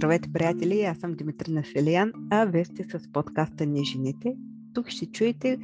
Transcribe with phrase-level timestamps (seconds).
[0.00, 0.82] Здравейте, приятели!
[0.82, 4.36] Аз съм Димитрина Селиян, а вие сте с подкаста Ни жените.
[4.74, 5.58] Тук ще чуете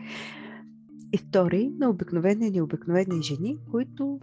[1.13, 4.21] истории на обикновени и необикновени жени, които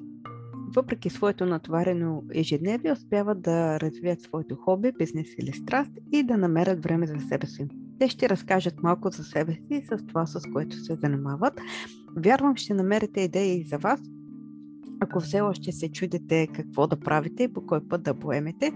[0.76, 6.84] въпреки своето натоварено ежедневие успяват да развият своето хоби, бизнес или страст и да намерят
[6.84, 7.68] време за себе си.
[8.00, 11.62] Те ще разкажат малко за себе си и с това, с което се занимават.
[12.18, 14.02] Вярвам, ще намерите идеи за вас,
[15.00, 18.72] ако все още се чудите какво да правите и по кой път да поемете,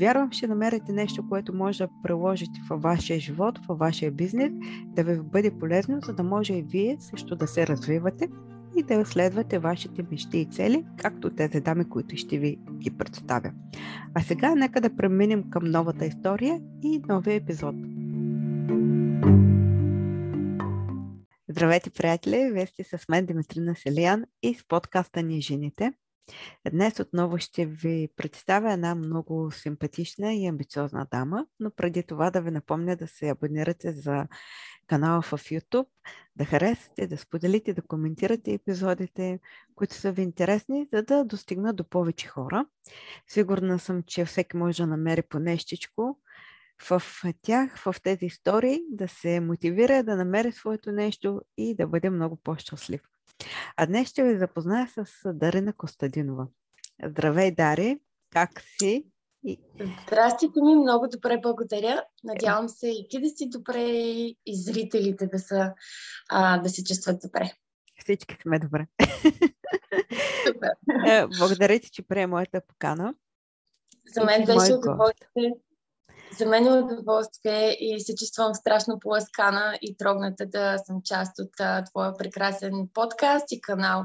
[0.00, 4.52] вярвам, ще намерите нещо, което може да приложите във вашия живот, във вашия бизнес,
[4.86, 8.28] да ви бъде полезно, за да може и вие също да се развивате
[8.76, 13.52] и да следвате вашите мечти и цели, както тези дами, които ще ви ги представя.
[14.14, 17.74] А сега нека да преминем към новата история и новия епизод.
[21.56, 22.50] Здравейте, приятели!
[22.52, 25.92] Вие сте с мен Димитрина Селиян и с подкаста Ни жените.
[26.72, 32.40] Днес отново ще ви представя една много симпатична и амбициозна дама, но преди това да
[32.40, 34.26] ви напомня да се абонирате за
[34.86, 35.86] канала в YouTube,
[36.36, 39.40] да харесате, да споделите, да коментирате епизодите,
[39.74, 42.66] които са ви интересни, за да достигнат до повече хора.
[43.28, 46.18] Сигурна съм, че всеки може да намери по нещичко,
[46.82, 47.02] в
[47.42, 52.36] тях, в тези истории, да се мотивира да намери своето нещо и да бъде много
[52.36, 53.00] по-щастлив.
[53.76, 56.46] А днес ще ви запозная с Дарина Костадинова.
[57.04, 57.98] Здравей, Дари!
[58.30, 59.06] Как си?
[59.44, 59.60] И...
[60.56, 62.04] Ми много добре, благодаря.
[62.24, 65.74] Надявам се и ти да си добре и зрителите да, са,
[66.30, 67.52] а, да се чувстват добре.
[68.00, 68.86] Всички сме добре.
[70.46, 70.70] Супер.
[71.06, 73.14] Е, благодаря ти, че прие моята покана.
[74.14, 75.52] За мен беше удоволствие
[76.38, 81.60] за мен е удоволствие и се чувствам страшно поласкана и трогната да съм част от
[81.60, 84.04] а, твоя прекрасен подкаст и канал.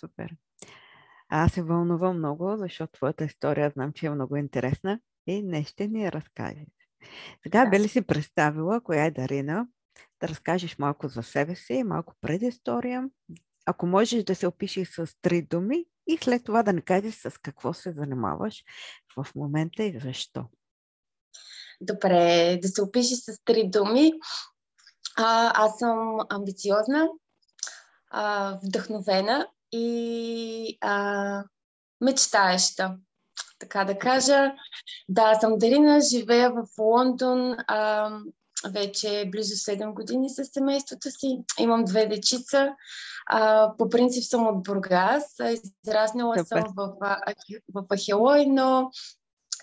[0.00, 0.30] Супер.
[1.28, 5.88] Аз се вълнувам много, защото твоята история знам, че е много интересна и не ще
[5.88, 6.66] ни я разкажеш.
[7.42, 7.70] Сега да.
[7.70, 9.66] би ли си представила коя е Дарина?
[10.20, 13.08] Да разкажеш малко за себе си, малко предистория.
[13.66, 17.38] Ако можеш да се опишеш с три думи и след това да не кажеш с
[17.42, 18.64] какво се занимаваш
[19.16, 20.44] в момента и защо.
[21.80, 24.12] Добре, да се опиши с три думи.
[25.16, 27.08] А, аз съм амбициозна,
[28.10, 31.44] а, вдъхновена и а,
[32.00, 32.96] мечтаеща.
[33.58, 34.52] Така да кажа.
[35.08, 38.10] Да, съм Дарина, живея в Лондон а,
[38.72, 41.38] вече близо 7 години с семейството си.
[41.58, 42.74] Имам две дечица.
[43.26, 45.36] А, по принцип съм от Бургас.
[45.84, 46.92] Израснала съм в,
[47.74, 48.90] в Ахелой, но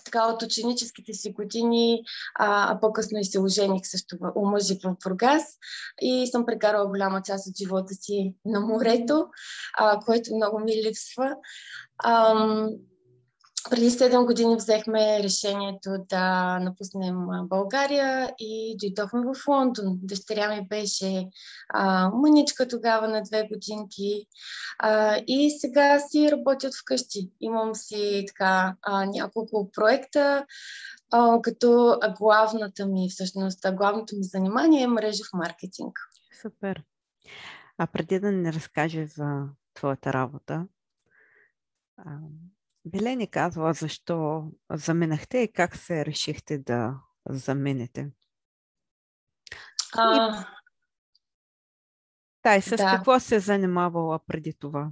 [0.06, 2.02] така от ученическите си години,
[2.34, 5.42] а, по-късно и се ожених също, омъжих в Бургас
[6.00, 9.26] и съм прекарала голяма част от живота си на морето,
[9.78, 11.36] а, което много ми липсва.
[12.04, 12.68] Ам,
[13.70, 19.98] преди 7 години взехме решението да напуснем България и дойдохме в Лондон.
[20.02, 21.28] Дъщеря ми беше
[21.68, 24.26] а, мъничка тогава на две годинки
[24.78, 27.30] а, и сега си работят вкъщи.
[27.40, 30.46] Имам си така а, няколко проекта,
[31.12, 35.98] а, като главната ми, всъщност, главното ми занимание е мрежов маркетинг.
[36.42, 36.82] Супер.
[37.78, 39.42] А преди да не разкажеш за
[39.74, 40.66] твоята работа,
[42.86, 46.94] Беле ни казва защо заминахте и как се решихте да
[47.28, 48.10] замените.
[49.96, 50.44] А...
[52.56, 52.62] И...
[52.62, 52.92] С да.
[52.96, 54.90] какво се занимавала преди това?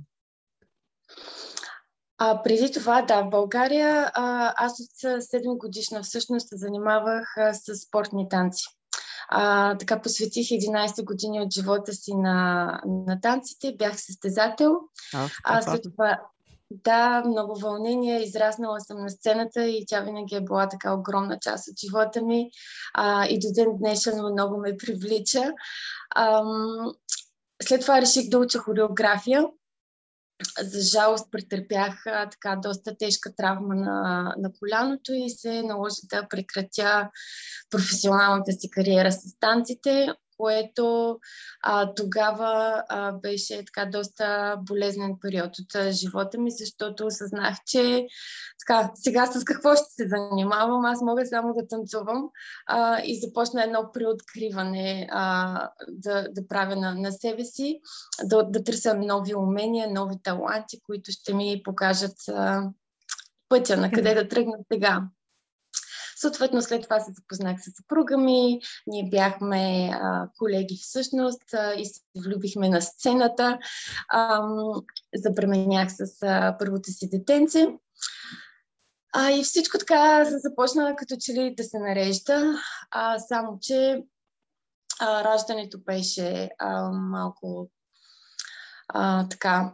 [2.19, 4.91] А, преди това, да, в България а, аз от
[5.23, 8.65] 7 годишна всъщност се занимавах а, с спортни танци.
[9.29, 14.77] А, така посветих 11 години от живота си на, на танците, бях състезател.
[15.15, 16.21] А, а след това
[16.85, 18.23] да, много вълнение.
[18.23, 22.51] Израснала съм на сцената и тя винаги е била така огромна част от живота ми.
[22.95, 25.53] А, и до ден днешен много ме привлича.
[26.17, 26.93] Ам,
[27.63, 29.45] след това реших да уча хореография.
[30.63, 36.29] За жалост претърпях а, така доста тежка травма на, на коляното и се наложи да
[36.29, 37.11] прекратя
[37.71, 41.19] професионалната си кариера с танците което
[41.63, 48.07] а, тогава а, беше така доста болезнен период от а, живота ми, защото осъзнах, че
[48.61, 52.29] така, сега с какво ще се занимавам, аз мога само да танцувам
[52.67, 57.81] а, и започна едно преоткриване а, да, да правя на, на себе си,
[58.25, 62.63] да, да търся нови умения, нови таланти, които ще ми покажат а,
[63.49, 65.03] пътя на къде да тръгна сега.
[66.25, 68.61] Съответно, след това се запознах с съпруга ми.
[68.87, 73.59] Ние бяхме а, колеги всъщност а, и се влюбихме на сцената.
[74.09, 74.43] А,
[75.15, 77.67] забременях с а, първото си детенце.
[79.13, 82.55] А, и всичко така започна като че ли да се нарежда,
[82.91, 84.03] а, само че
[85.01, 87.71] а, раждането беше а, малко
[88.89, 89.73] а, така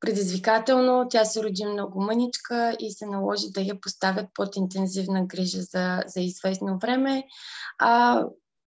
[0.00, 1.06] предизвикателно.
[1.10, 6.02] Тя се роди много мъничка и се наложи да я поставят под интензивна грижа за,
[6.06, 7.24] за известно време.
[7.78, 8.24] А,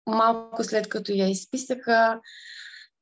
[0.06, 2.20] малко след като я изписаха,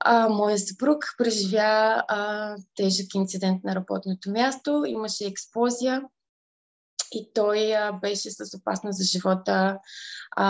[0.00, 4.84] а, моя съпруг преживя а, тежък инцидент на работното място.
[4.86, 6.02] Имаше експлозия
[7.12, 9.78] и той а, беше с опасност за живота
[10.36, 10.46] а,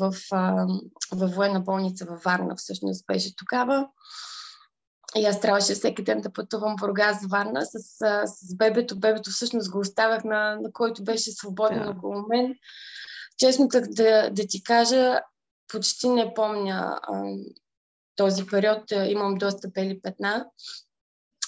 [0.00, 0.66] в, а,
[1.12, 2.56] в военна болница във Варна.
[2.56, 3.88] Всъщност беше тогава.
[5.16, 7.78] И аз трябваше всеки ден да пътувам в Бургас, Варна с,
[8.26, 8.98] с бебето.
[8.98, 11.96] Бебето всъщност го оставях на, на който беше свободен yeah.
[11.96, 12.54] около мен.
[13.38, 15.20] Честно так да, да ти кажа,
[15.72, 17.22] почти не помня а,
[18.16, 18.90] този период.
[18.90, 20.46] Имам доста бели петна.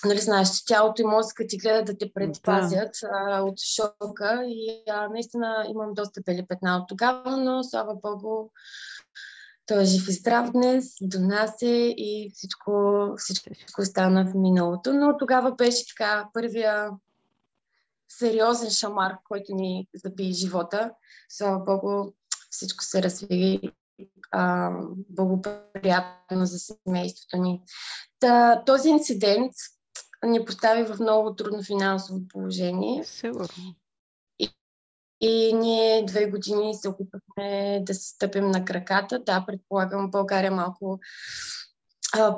[0.05, 4.83] Нали, знаеш, че тялото и мозъка ти гледат да те предпазят а, от шока и
[4.91, 8.51] а, наистина имам доста бели петна от тогава, но слава богу,
[9.67, 11.67] той е жив и здрав днес, донася
[11.97, 14.93] и всичко, всичко стана в миналото.
[14.93, 16.91] Но тогава беше така първия
[18.09, 20.91] сериозен шамар, който ни заби живота.
[21.29, 22.13] Слава Богу,
[22.51, 23.61] всичко се разви
[24.31, 24.71] а,
[25.11, 27.63] благоприятно за семейството ни.
[28.21, 29.53] Та, този инцидент
[30.25, 33.05] ни постави в много трудно финансово положение.
[33.05, 33.75] Сигурно.
[35.27, 39.19] И ние две години се опитахме да се стъпим на краката.
[39.19, 41.01] Да, предполагам, България малко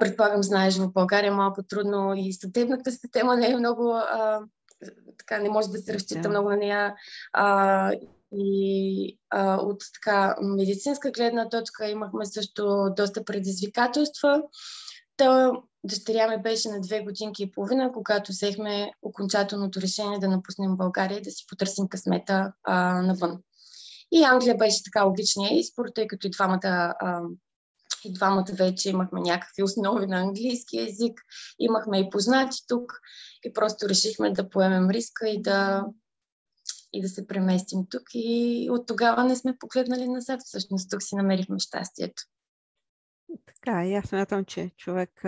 [0.01, 4.41] предполагам, знаеш, в България малко трудно и съдебната система не е много, а,
[5.19, 6.95] така, не може да се разчита много на нея.
[7.33, 7.93] А,
[8.33, 14.43] и а, от така медицинска гледна точка имахме също доста предизвикателства.
[15.17, 15.53] Та,
[15.87, 21.19] дъщеря ми беше на две годинки и половина, когато взехме окончателното решение да напуснем България
[21.19, 23.43] и да си потърсим късмета а, навън.
[24.13, 27.23] И Англия беше така логичния избор, тъй като и двамата, а,
[28.05, 31.21] и двамата вече имахме някакви основи на английски язик,
[31.59, 32.93] имахме и познати тук
[33.45, 35.85] и просто решихме да поемем риска и да,
[36.93, 38.03] и да се преместим тук.
[38.15, 40.41] И от тогава не сме погледнали назад.
[40.45, 42.23] Всъщност тук си намерихме щастието.
[43.47, 45.23] Така, и аз смятам, че човек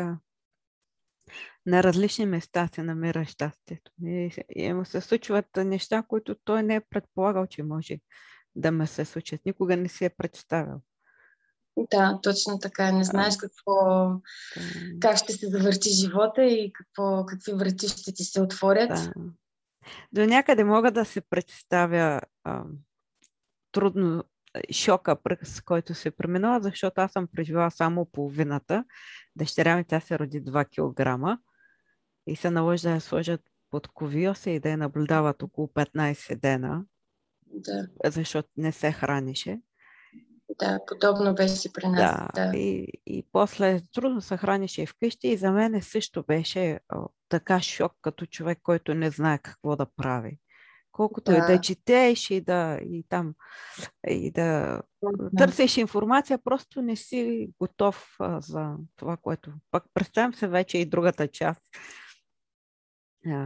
[1.69, 3.93] на различни места се намира щастието.
[4.05, 7.99] И, и му се случват неща, които той не е предполагал, че може
[8.57, 9.41] да ме се случат.
[9.45, 10.81] Никога не си е представил.
[11.91, 12.93] Да, точно така.
[12.93, 14.11] Не знаеш какво,
[15.01, 18.89] как ще се завърти живота и какво, какви врати ще ти се отворят.
[18.89, 19.13] Да.
[20.13, 22.65] До някъде мога да се представя а,
[23.73, 24.25] трудно
[24.73, 28.85] шока, през който се преминава, защото аз съм преживяла само половината.
[29.37, 31.39] Дъщеря ми тя се роди 2 кг
[32.29, 33.41] и се наложи да я сложат
[33.71, 36.85] под ковиоса и да я наблюдават около 15 дена,
[37.47, 37.89] да.
[38.05, 39.61] защото не се хранише.
[40.59, 42.01] Да, подобно беше при нас.
[42.01, 42.57] Да, да.
[42.57, 46.81] И, и после трудно се хранише и вкъщи и за мен също беше
[47.29, 50.39] така шок като човек, който не знае какво да прави
[50.99, 51.37] колкото да.
[51.37, 53.35] и да четеш и да, и там,
[54.09, 59.53] и да, да търсиш информация, просто не си готов а, за това, което...
[59.71, 61.61] Пак представям се вече и другата част,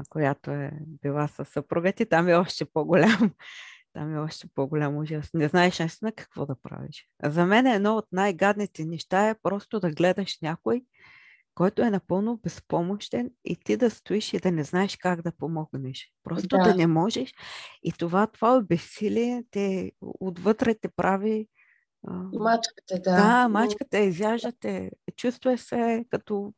[0.09, 0.73] която е
[1.03, 3.31] била със съпруга ти, там е още по-голям.
[3.95, 5.31] Там е още по-голям ужас.
[5.35, 7.09] Не знаеш наистина какво да правиш.
[7.25, 10.83] За мен е едно от най-гадните неща е просто да гледаш някой,
[11.55, 16.13] който е напълно безпомощен и ти да стоиш и да не знаеш как да помогнеш.
[16.25, 17.35] Просто да, да не можеш.
[17.83, 21.49] И това, това е безсилие те отвътре те прави...
[22.33, 23.17] Мачката, да.
[23.17, 24.91] Да, мачката изяждате.
[25.17, 26.55] Чувстваш се като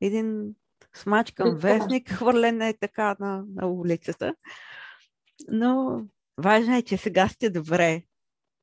[0.00, 0.54] един
[0.96, 4.34] смачкан вестник, хвърлен е така на, на улицата.
[5.48, 6.02] Но
[6.38, 8.02] важно е, че сега сте добре.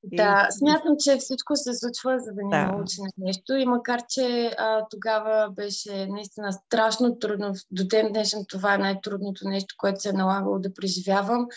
[0.04, 2.66] Да, смятам, че всичко се случва, за да ни да.
[2.66, 3.56] научи на нещо.
[3.56, 9.48] И макар, че а, тогава беше наистина страшно трудно, до ден днешен това е най-трудното
[9.48, 11.48] нещо, което се е налагало да преживявам.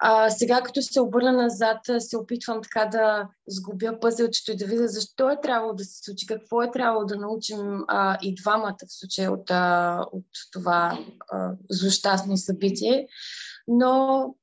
[0.00, 4.88] А, сега, като се обърна назад, се опитвам така да сгубя пъзелчето и да видя
[4.88, 8.98] защо е трябвало да се случи, какво е трябвало да научим а, и двамата в
[8.98, 10.98] случая от, а, от това
[11.32, 13.08] а, злощастно събитие.
[13.68, 14.34] Но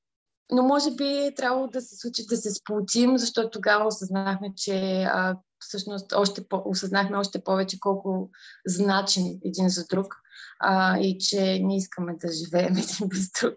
[0.52, 5.04] но може би е трябвало да се случи да се сполучим, защото тогава осъзнахме, че
[5.04, 8.30] а, всъщност още по- осъзнахме още повече колко
[8.68, 10.16] значим един за друг
[10.60, 13.56] а, и че не искаме да живеем един без друг.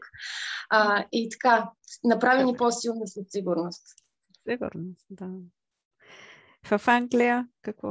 [0.70, 1.70] А, и така,
[2.04, 3.82] направи ни по-силни със сигурност.
[4.48, 5.28] сигурно, да.
[6.64, 7.88] В Англия, какво,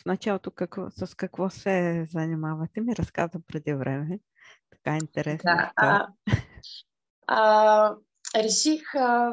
[0.00, 2.80] в началото какво, с какво се занимавате?
[2.80, 4.20] Ми разказа преди време.
[4.70, 5.50] Така интересно.
[5.54, 6.06] Да, а,
[7.26, 7.96] а,
[8.34, 9.32] реших а,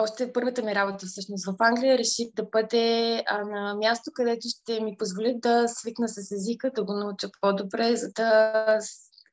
[0.00, 4.80] още първата ми работа всъщност в Англия реших да бъде а, на място, където ще
[4.80, 8.78] ми позволи да свикна с езика, да го науча по-добре, за да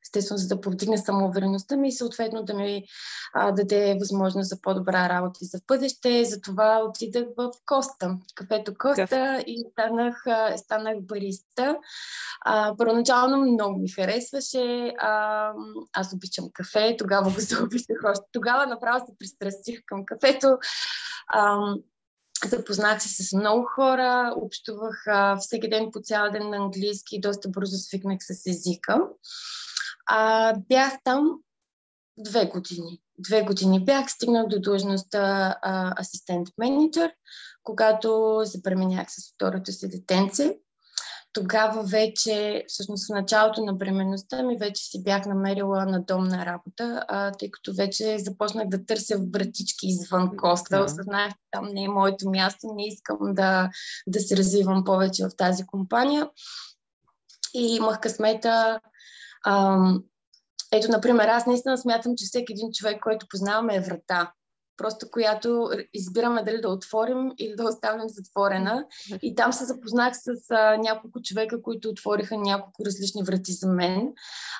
[0.06, 2.84] естествено, за да повдигне самоувереността ми и съответно да ми
[3.34, 6.24] а, даде възможност за по-добра работа за бъдеще.
[6.24, 10.24] Затова отидах в Коста, кафето Коста и станах,
[10.56, 11.76] станах бариста.
[12.44, 14.94] А, първоначално много ми харесваше.
[14.98, 15.52] А,
[15.92, 18.24] аз обичам кафе, тогава го заобичах още.
[18.32, 20.58] Тогава направо се пристрастих към кафето.
[21.28, 21.58] А,
[22.44, 27.20] Запознах се с много хора, общувах а, всеки ден по цял ден на английски и
[27.20, 29.00] доста бързо свикнах с езика.
[30.06, 31.38] А, бях там
[32.18, 33.00] две години.
[33.18, 35.54] Две години бях, стигнах до длъжността
[36.00, 37.10] асистент-менеджер,
[37.62, 40.56] когато се пременях с второто си детенце.
[41.32, 47.04] Тогава вече, всъщност в началото на бременността ми, вече си бях намерила на домна работа,
[47.08, 50.80] а, тъй като вече започнах да търся вратички извън коста.
[50.80, 53.70] Осъзнах, че там не е моето място, не искам да,
[54.06, 56.30] да се развивам повече в тази компания.
[57.54, 58.80] И имах късмета
[59.46, 60.04] Ам,
[60.72, 64.32] ето, например, аз наистина смятам, че всеки един човек, който познаваме е врата.
[64.76, 68.86] Просто която избираме дали да отворим или да оставим затворена.
[69.22, 74.12] И там се запознах с а, няколко човека, които отвориха няколко различни врати за мен.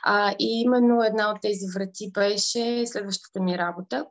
[0.02, 4.06] А, и именно една от тези врати беше следващата ми работа,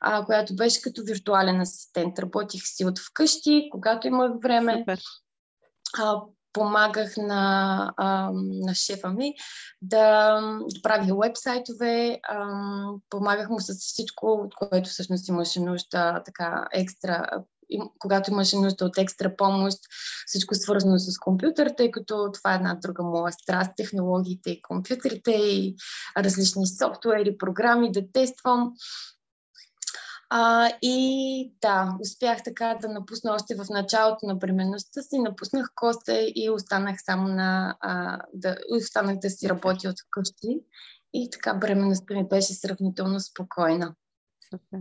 [0.00, 2.18] а, която беше като виртуален асистент.
[2.18, 4.78] Работих си от вкъщи, когато имах време.
[4.78, 5.00] Супер.
[5.98, 6.20] А,
[6.52, 9.34] помагах на, а, на шефа ми
[9.82, 12.46] да, да прави вебсайтове, а,
[13.10, 17.26] помагах му с всичко, от което всъщност имаше нужда така екстра,
[17.98, 19.78] когато имаше нужда от екстра помощ,
[20.26, 25.30] всичко свързано с компютър, тъй като това е една друга моя страст, технологиите и компютрите
[25.30, 25.74] и
[26.16, 28.72] различни софтуери, програми да тествам.
[30.32, 36.20] А, и да, успях така да напусна още в началото на бременността си, напуснах коста
[36.34, 40.60] и останах само на, а, да, останах да си работя от къщи.
[41.12, 43.94] И така бременността ми беше сравнително спокойна.
[44.50, 44.80] Супер.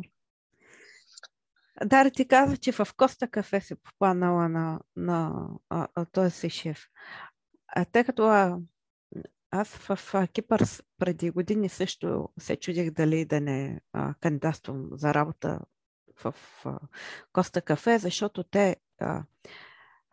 [1.85, 6.49] Дара, ти каза, че в Коста кафе се попаднала на, на а, а, този си
[6.49, 6.87] шеф.
[7.67, 8.23] А тъй като
[9.51, 10.63] аз в Кипър
[10.97, 15.59] преди години също се чудих дали да не а, кандидатствам за работа
[16.23, 16.79] в а,
[17.33, 19.23] Коста Кафе, защото те а,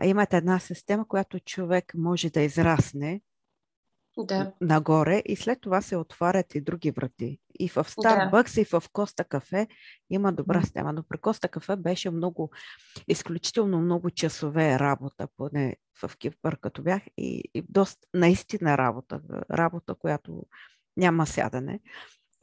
[0.04, 3.20] имат една система, която човек може да израсне
[4.24, 4.52] да.
[4.60, 7.38] нагоре и след това се отварят и други врати.
[7.58, 8.60] И в Starbucks, да.
[8.60, 9.66] и в Коста кафе
[10.10, 12.50] има добра система, но при Коста кафе беше много,
[13.08, 19.20] изключително много часове работа, поне в Кипър, като бях, и, и доста наистина работа,
[19.50, 20.46] работа, която
[20.96, 21.80] няма сядане.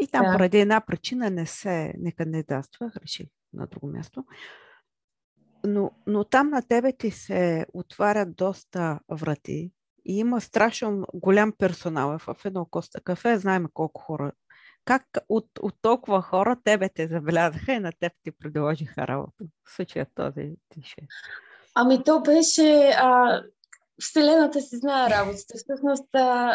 [0.01, 0.31] И там да.
[0.31, 4.25] поради една причина не се не кандидатствах, реших на друго място.
[5.65, 9.71] Но, но там на тебе ти се отварят доста врати,
[10.05, 13.37] и има страшно голям персонал в едно Коста кафе.
[13.37, 14.31] Знаем колко хора.
[14.85, 19.43] Как от, от толкова хора тебе те забелязаха и на теб ти предложиха работа?
[19.65, 21.07] В случая този тише.
[21.75, 22.91] Ами то беше...
[22.97, 23.41] А,
[24.01, 25.53] Вселената си знае работата.
[25.57, 26.09] Всъщност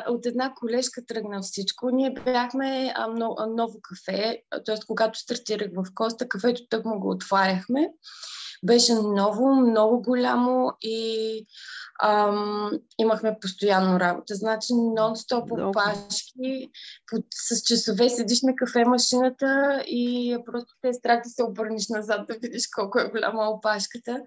[0.08, 1.90] от една колежка тръгна всичко.
[1.90, 4.76] Ние бяхме а, но, ново кафе, т.е.
[4.86, 7.90] когато стартирах в Коста, кафето тък му го отваряхме.
[8.64, 11.46] Беше ново, много голямо и
[12.02, 14.34] ам, имахме постоянно работа.
[14.34, 16.70] Значи нон-стоп опашки,
[17.10, 22.26] под, с часове седиш на кафе машината и просто те страх да се обърнеш назад
[22.28, 24.20] да видиш колко е голяма опашката.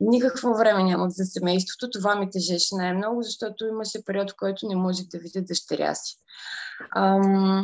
[0.00, 1.90] Никакво време нямах за семейството.
[1.90, 6.16] Това ми тежеше най-много, защото имаше период, в който не можех да видя дъщеря си.
[6.96, 7.62] Ам,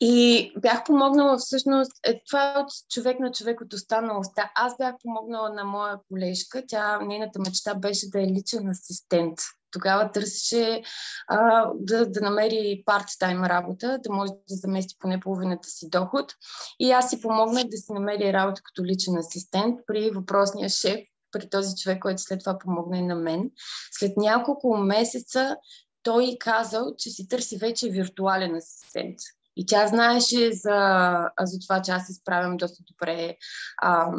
[0.00, 4.52] и бях помогнала всъщност, е, това е от човек на човек от останалостта.
[4.54, 9.38] Аз бях помогнала на моя колежка, тя, нейната мечта беше да е личен асистент.
[9.70, 10.82] Тогава търсеше
[11.28, 16.32] а, да, да намери парт-тайм работа, да може да замести поне половината си доход.
[16.80, 21.50] И аз си помогнах да си намери работа като личен асистент при въпросния шеф, при
[21.50, 23.50] този човек, който след това помогна и на мен.
[23.92, 25.56] След няколко месеца
[26.02, 29.18] той казал, че си търси вече виртуален асистент.
[29.56, 33.36] И тя знаеше за, за това, че аз се справям доста добре
[33.82, 34.12] а,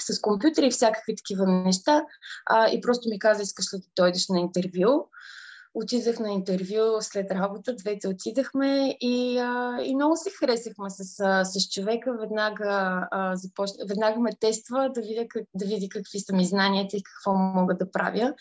[0.00, 2.04] с компютъри и всякакви такива неща.
[2.46, 5.08] А, и просто ми каза, искаш ли да дойдеш на интервю.
[5.74, 11.04] отидах на интервю след работа, двете отидахме и, а, и много се харесахме с,
[11.44, 12.16] с човека.
[12.20, 16.96] Веднага, а, започна, веднага ме тества да, видя, как, да види какви са ми знанията
[16.96, 18.34] и какво мога да правя.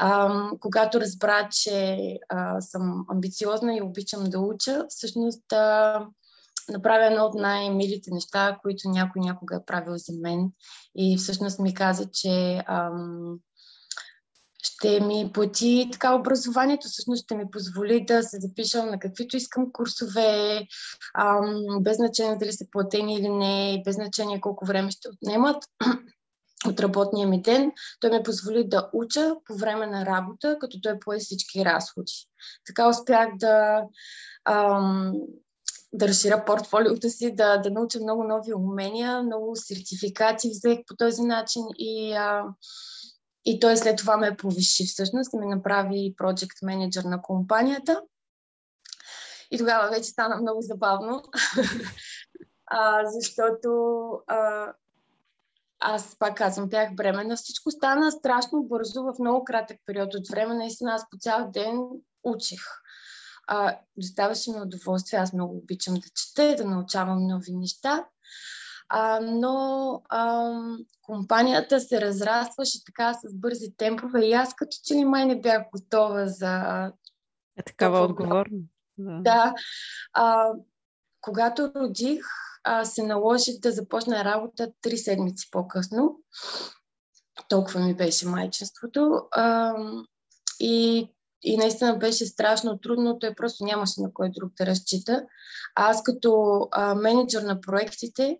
[0.00, 6.06] А, когато разбра, че а, съм амбициозна и обичам да уча, всъщност а,
[6.68, 10.50] направя едно от най-милите неща, които някой някога е правил за мен.
[10.96, 13.38] И всъщност ми каза, че ам,
[14.62, 19.72] ще ми плати така образованието, всъщност ще ми позволи да се запиша на каквито искам
[19.72, 20.62] курсове,
[21.18, 25.64] ам, без значение дали са платени или не, без значение колко време ще отнемат
[26.66, 27.72] от работния ми ден.
[28.00, 32.12] Той ми позволи да уча по време на работа, като той пое всички разходи.
[32.66, 33.84] Така успях да
[34.44, 35.12] ам,
[35.92, 41.22] да разширя портфолиото си, да, да науча много нови умения, много сертификати взех по този
[41.22, 42.44] начин и, а,
[43.44, 48.02] и той след това ме повиши всъщност и ме направи project менеджер на компанията.
[49.50, 51.22] И тогава вече стана много забавно,
[52.66, 53.68] а, защото
[54.26, 54.72] а,
[55.80, 57.36] аз пак казвам, бях бременна.
[57.36, 60.54] Всичко стана страшно бързо в много кратък период от време.
[60.54, 61.80] Наистина аз по цял ден
[62.22, 62.60] учих
[63.48, 65.18] а, доставаше ми удоволствие.
[65.18, 68.06] Аз много обичам да чета, да научавам нови неща.
[68.88, 70.52] А, но а,
[71.02, 75.62] компанията се разрастваше така с бързи темпове и аз като че ли май не бях
[75.72, 76.84] готова за...
[77.56, 78.66] Е такава отговорност.
[78.98, 79.20] Да.
[79.20, 79.54] да.
[80.12, 80.52] А,
[81.28, 82.24] когато родих,
[82.64, 86.16] а, се наложи да започна работа три седмици по-късно.
[87.48, 89.22] Толкова ми беше майчинството.
[89.30, 89.74] А,
[90.60, 91.08] и
[91.42, 95.26] и наистина беше страшно трудно, той просто нямаше на кой друг да разчита.
[95.76, 98.38] А аз като а, менеджер на проектите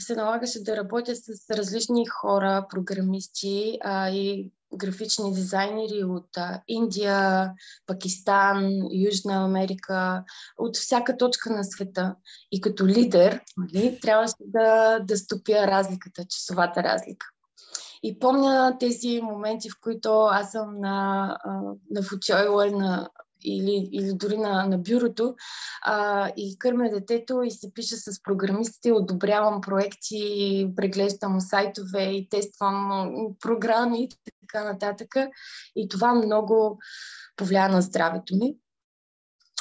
[0.00, 6.28] се налагаше да работя с различни хора, програмисти а, и графични дизайнери от
[6.68, 7.52] Индия,
[7.86, 10.24] Пакистан, Южна Америка,
[10.58, 12.14] от всяка точка на света.
[12.52, 17.26] И като лидер нали, трябваше да, да стопя разликата, часовата разлика.
[18.02, 21.38] И помня тези моменти, в които аз съм на,
[21.90, 23.08] на фучойла на,
[23.46, 25.36] или, или дори на, на бюрото.
[25.82, 33.08] А, и кърмя детето и се пиша с програмистите, одобрявам проекти, преглеждам сайтове и тествам
[33.40, 34.08] програми и
[34.40, 35.14] така нататък.
[35.76, 36.78] И това много
[37.36, 38.56] повлия на здравето ми,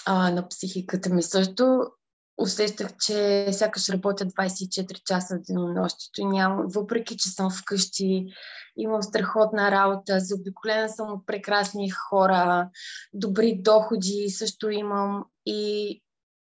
[0.05, 1.87] а, на психиката ми също
[2.37, 8.25] усещах, че сякаш работя 24 часа в денонощието и нямам, въпреки че съм вкъщи,
[8.77, 12.69] имам страхотна работа, заобиколена съм от прекрасни хора,
[13.13, 16.01] добри доходи също имам и,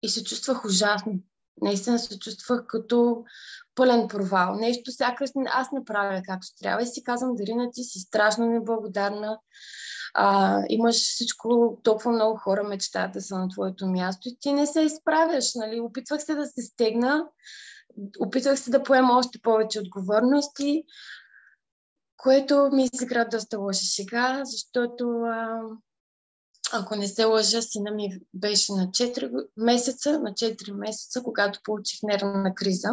[0.03, 1.13] и се чувствах ужасно.
[1.61, 3.23] Наистина се чувствах като
[3.75, 4.55] пълен провал.
[4.55, 9.39] Нещо сякаш аз не правя както трябва и си казвам, Дарина, ти си страшно неблагодарна
[10.13, 14.67] а, имаш всичко, толкова много хора мечтаят да са на твоето място и ти не
[14.67, 15.55] се изправяш.
[15.55, 15.79] Нали?
[15.79, 17.25] Опитвах се да се стегна,
[18.19, 20.83] опитвах се да поема още повече отговорности,
[22.17, 25.61] което ми изигра доста лоша шега, защото а,
[26.73, 31.99] ако не се лъжа, сина ми беше на 4 месеца, на 4 месеца, когато получих
[32.03, 32.89] нервна криза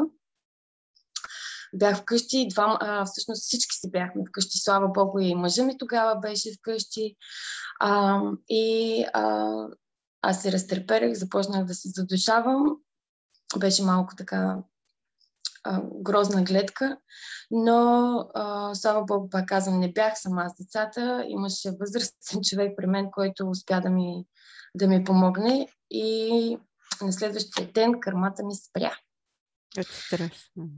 [1.75, 5.79] бях вкъщи и два, а, всъщност всички си бяхме вкъщи, слава Богу, и мъжа ми
[5.79, 7.17] тогава беше вкъщи.
[7.81, 9.53] А, и а,
[10.23, 12.77] аз се разтърперех, започнах да се задушавам.
[13.59, 14.59] Беше малко така
[16.03, 16.97] грозна гледка,
[17.51, 21.25] но а, слава Богу, пак казвам, не бях сама с децата.
[21.29, 24.25] Имаше възрастен човек при мен, който успя да ми,
[24.75, 26.59] да ми помогне и
[27.03, 28.97] на следващия ден кърмата ми спря.
[29.77, 30.69] Ето страшно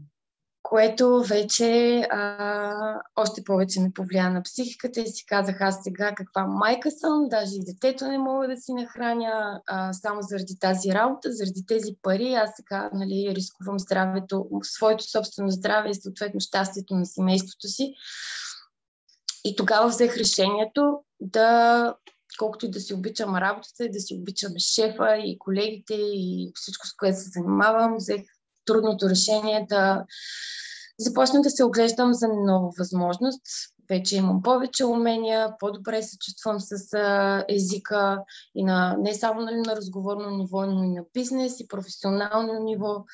[0.69, 6.47] което вече а, още повече ми повлия на психиката и си казах аз сега каква
[6.47, 11.33] майка съм, даже и детето не мога да си нахраня а, само заради тази работа,
[11.33, 12.35] заради тези пари.
[12.35, 17.95] Аз сега нали, рискувам здравето, своето собствено здраве и съответно щастието на семейството си.
[19.45, 21.95] И тогава взех решението да,
[22.39, 26.87] колкото и да си обичам работата, и да си обичам шефа и колегите и всичко,
[26.87, 28.23] с което се занимавам, взех
[28.67, 30.05] трудното решение да
[30.99, 33.43] започна да се оглеждам за нова възможност.
[33.89, 36.99] Вече имам повече умения, по-добре се чувствам с
[37.49, 38.23] езика
[38.55, 43.05] и на, не само нали, на разговорно ниво, но и на бизнес и професионално ниво.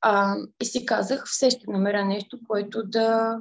[0.00, 3.36] А, и си казах, все ще намеря нещо, което да,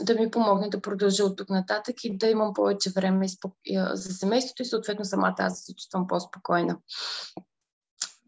[0.00, 3.26] да ми помогне да продължа от тук нататък и да имам повече време
[3.92, 6.78] за семейството и съответно самата аз се чувствам по-спокойна.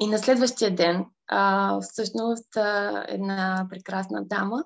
[0.01, 4.65] И на следващия ден, а, всъщност, а, една прекрасна дама,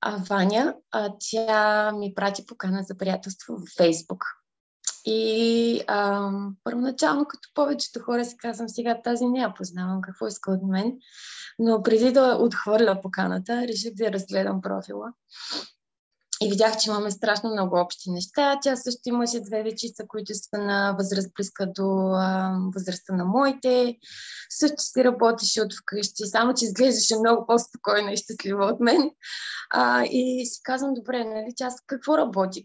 [0.00, 4.24] а, Ваня, а, тя ми прати покана за приятелство в Фейсбук.
[5.04, 6.30] И а,
[6.64, 10.92] първоначално, като повечето хора си казвам, сега тази не я познавам, какво иска от мен.
[11.58, 15.12] Но преди да отхвърля поканата, реших да я разгледам профила.
[16.44, 18.58] И видях, че имаме страшно много общи неща.
[18.62, 23.98] Тя също имаше две дечица, които са на възраст близка до а, възрастта на моите.
[24.50, 29.10] Също си работеше от вкъщи, само че изглеждаше много по-спокойна и щастлива от мен.
[29.70, 32.64] А, и си казвам, добре, нали, тя с какво работи?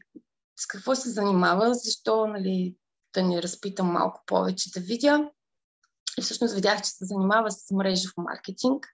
[0.59, 1.73] С какво се занимава?
[1.73, 2.75] Защо нали,
[3.13, 5.29] да ни разпитам малко повече да видя?
[6.19, 8.87] И всъщност видях, че се занимава с мрежов маркетинг.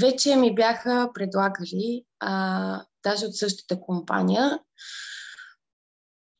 [0.00, 4.60] Вече ми бяха предлагали, а, даже от същата компания,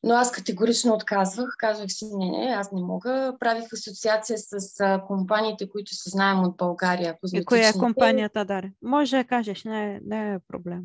[0.03, 1.55] но аз категорично отказвах.
[1.57, 3.35] Казвах си, не, не, аз не мога.
[3.39, 7.17] Правих асоциация с а, компаниите, които се знаем от България.
[7.33, 8.71] И коя е компанията, Даре?
[8.81, 10.81] Може да кажеш, не, не е проблем.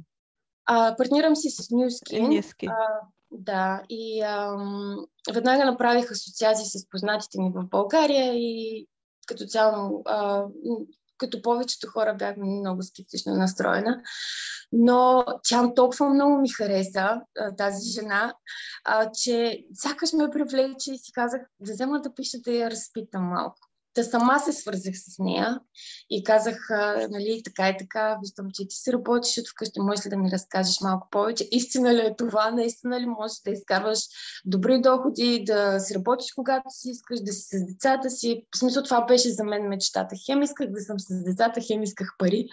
[0.65, 2.29] А, партнирам си с Newskin.
[2.29, 2.71] Newskin.
[2.71, 8.87] А, да, и ам, веднага направих асоциации с познатите ми в България и
[9.27, 10.45] като цяло, а,
[11.19, 14.03] като повечето хора бях много скептично настроена.
[14.73, 17.21] Но тя толкова много ми хареса,
[17.57, 18.35] тази жена,
[19.23, 23.68] че сякаш ме привлече и си казах да взема да пиша да я разпитам малко.
[23.99, 25.61] Та сама се свързах с нея
[26.11, 26.69] и казах,
[27.11, 30.31] нали, така и така, виждам, че ти си работиш от вкъщи, можеш ли да ми
[30.31, 31.49] разкажеш малко повече?
[31.53, 32.51] Истина ли е това?
[32.51, 33.99] Наистина ли можеш да изкарваш
[34.45, 38.47] добри доходи, да си работиш когато си искаш, да си с децата си?
[38.55, 40.17] В смисъл това беше за мен мечтата.
[40.27, 42.49] Хем исках да съм с децата, хем исках пари.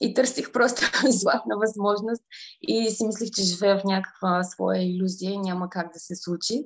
[0.00, 2.22] И търсих просто златна възможност
[2.62, 6.64] и си мислих, че живея в някаква своя иллюзия и няма как да се случи.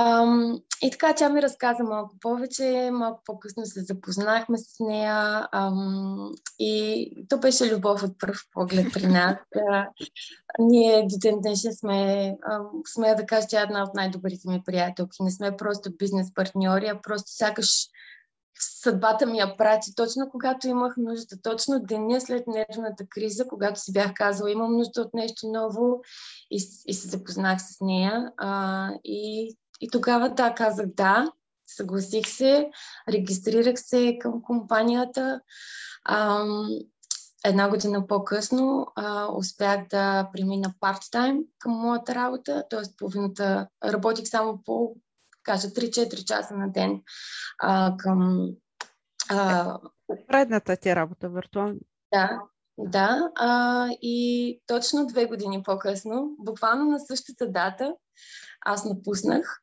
[0.00, 6.32] Ам, и така тя ми разказа малко повече, малко по-късно се запознахме с нея ам,
[6.58, 9.36] и то беше любов от първ поглед при нас.
[9.70, 9.88] А,
[10.58, 14.62] ние до ден днешен сме, ам, смея да кажа, тя е една от най-добрите ми
[14.66, 15.22] приятелки.
[15.22, 17.88] Не сме просто бизнес партньори, а просто сякаш
[18.60, 23.92] съдбата ми я прати точно когато имах нужда, точно деня след нервната криза, когато си
[23.92, 26.00] бях казала, имам нужда от нещо ново
[26.50, 28.32] и, и се запознах с нея.
[28.36, 31.32] А, и и тогава да, казах да,
[31.66, 32.70] съгласих се,
[33.08, 35.40] регистрирах се към компанията.
[36.08, 36.68] Ам,
[37.44, 42.80] една година по-късно а, успях да премина парт-тайм към моята работа, т.е.
[42.98, 44.96] половината работих само по,
[45.42, 47.02] кажа, 3-4 часа на ден
[47.58, 48.48] а, към...
[49.30, 49.78] А,
[50.28, 51.78] Предната ти работа, виртуално.
[52.12, 52.40] Да,
[52.78, 53.30] да.
[53.36, 57.94] А, и точно две години по-късно, буквално на същата дата,
[58.60, 59.60] аз напуснах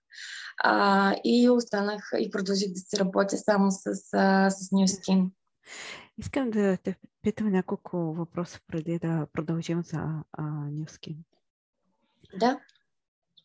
[0.63, 5.31] а, и останах и продължих да се работя само с, а, с New Skin.
[6.17, 9.97] Искам да те питам няколко въпроса преди да продължим за
[10.31, 11.17] а, New Skin.
[12.39, 12.60] Да.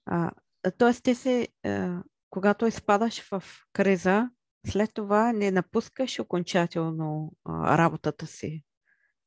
[0.06, 0.30] А,
[0.78, 4.30] тоест ти си, а, когато изпадаш в криза,
[4.66, 8.64] след това не напускаш окончателно а, работата си.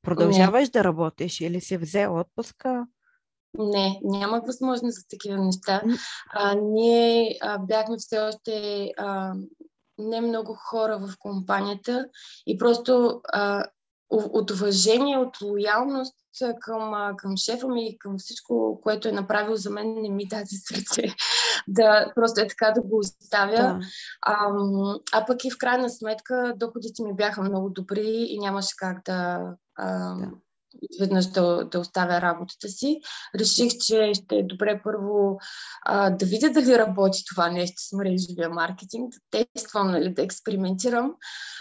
[0.01, 0.71] Продължаваш не.
[0.71, 2.87] да работиш или си взел отпуска?
[3.57, 5.81] Не, нямах възможност за такива неща.
[6.33, 9.33] А, ние а, бяхме все още а,
[9.97, 12.05] не много хора в компанията
[12.47, 13.65] и просто а,
[14.09, 16.15] от уважение, от лоялност
[16.59, 20.45] към, към шефа ми и към всичко, което е направил за мен, не ми даде
[20.45, 21.03] сърце
[21.67, 23.51] да просто е така да го оставя.
[23.51, 23.79] Да.
[24.21, 24.47] А,
[25.13, 29.41] а пък и в крайна сметка доходите ми бяха много добри и нямаше как да,
[29.75, 30.31] а, да
[30.81, 33.01] изведнъж да, да оставя работата си.
[33.39, 35.39] Реших, че ще е добре първо
[35.85, 41.13] а, да видя дали работи това нещо с мрежовия маркетинг, да тествам, нали, да експериментирам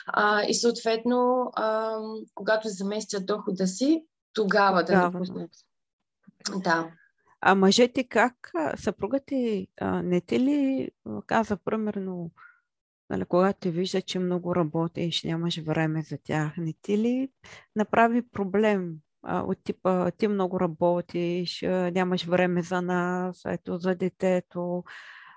[0.06, 1.96] а, и съответно, а,
[2.34, 5.48] когато заместя дохода си, тогава да напусна.
[6.56, 6.90] Да.
[7.40, 8.52] А мъжете как?
[8.76, 10.90] Съпруга ти не ти ли
[11.26, 12.30] каза, примерно,
[13.12, 17.28] нали, когато ти вижда, че много работиш, нямаш време за тях, не ти ли
[17.76, 23.94] направи проблем а, от типа ти много работиш, а, нямаш време за нас, ето за
[23.94, 24.84] детето,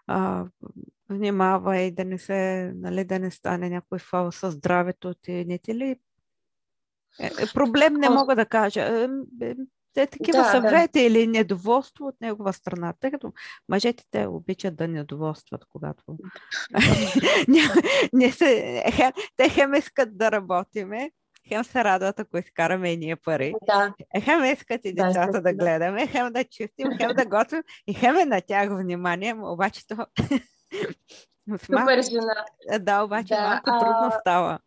[0.07, 0.45] а,
[1.09, 5.75] внимавай да не се, нали, да не стане някой фал със здравето ти, не ти
[5.75, 5.99] ли?
[7.19, 9.09] Е, е, проблем не мога да кажа.
[9.95, 11.01] Те такива да, съвети да.
[11.01, 13.33] или недоволство от негова страна, тъй като
[13.69, 16.03] мъжете те обичат да недоволстват, когато
[17.47, 17.61] не,
[18.13, 21.11] не се, хем, те хем искат да работиме,
[21.47, 23.53] хем се радват, ако изкараме и ние пари.
[23.65, 23.93] Да.
[24.23, 28.15] Хем искат и децата да, да гледаме, хем да чистим, хем да готвим и хем
[28.15, 29.95] е на тях внимание, обаче то...
[31.65, 32.45] Супер жена.
[32.79, 33.79] Да, обаче да, малко а...
[33.79, 34.59] трудно става.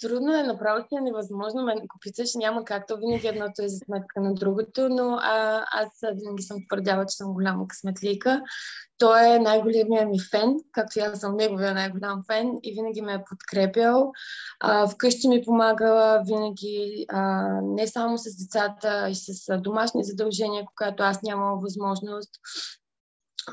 [0.00, 1.62] Трудно е, направо е невъзможно.
[1.62, 2.86] Мен, ако питаш, няма как.
[2.86, 7.16] То винаги едното е за сметка на другото, но а, аз винаги съм твърдяла, че
[7.16, 8.42] съм голяма късметлика.
[8.98, 13.12] Той е най-големия ми фен, както и аз съм неговия най-голям фен и винаги ме
[13.12, 14.12] е подкрепял.
[14.60, 21.02] А, вкъщи ми помагала винаги а, не само с децата, и с домашни задължения, когато
[21.02, 22.30] аз нямам възможност.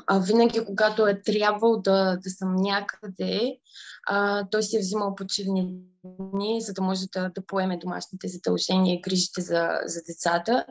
[0.06, 3.58] А, винаги, когато е трябвало да, да съм някъде,
[4.06, 8.94] а, той си е взимал почивни дни, за да може да, да поеме домашните задължения
[8.94, 10.66] и грижите за, за децата.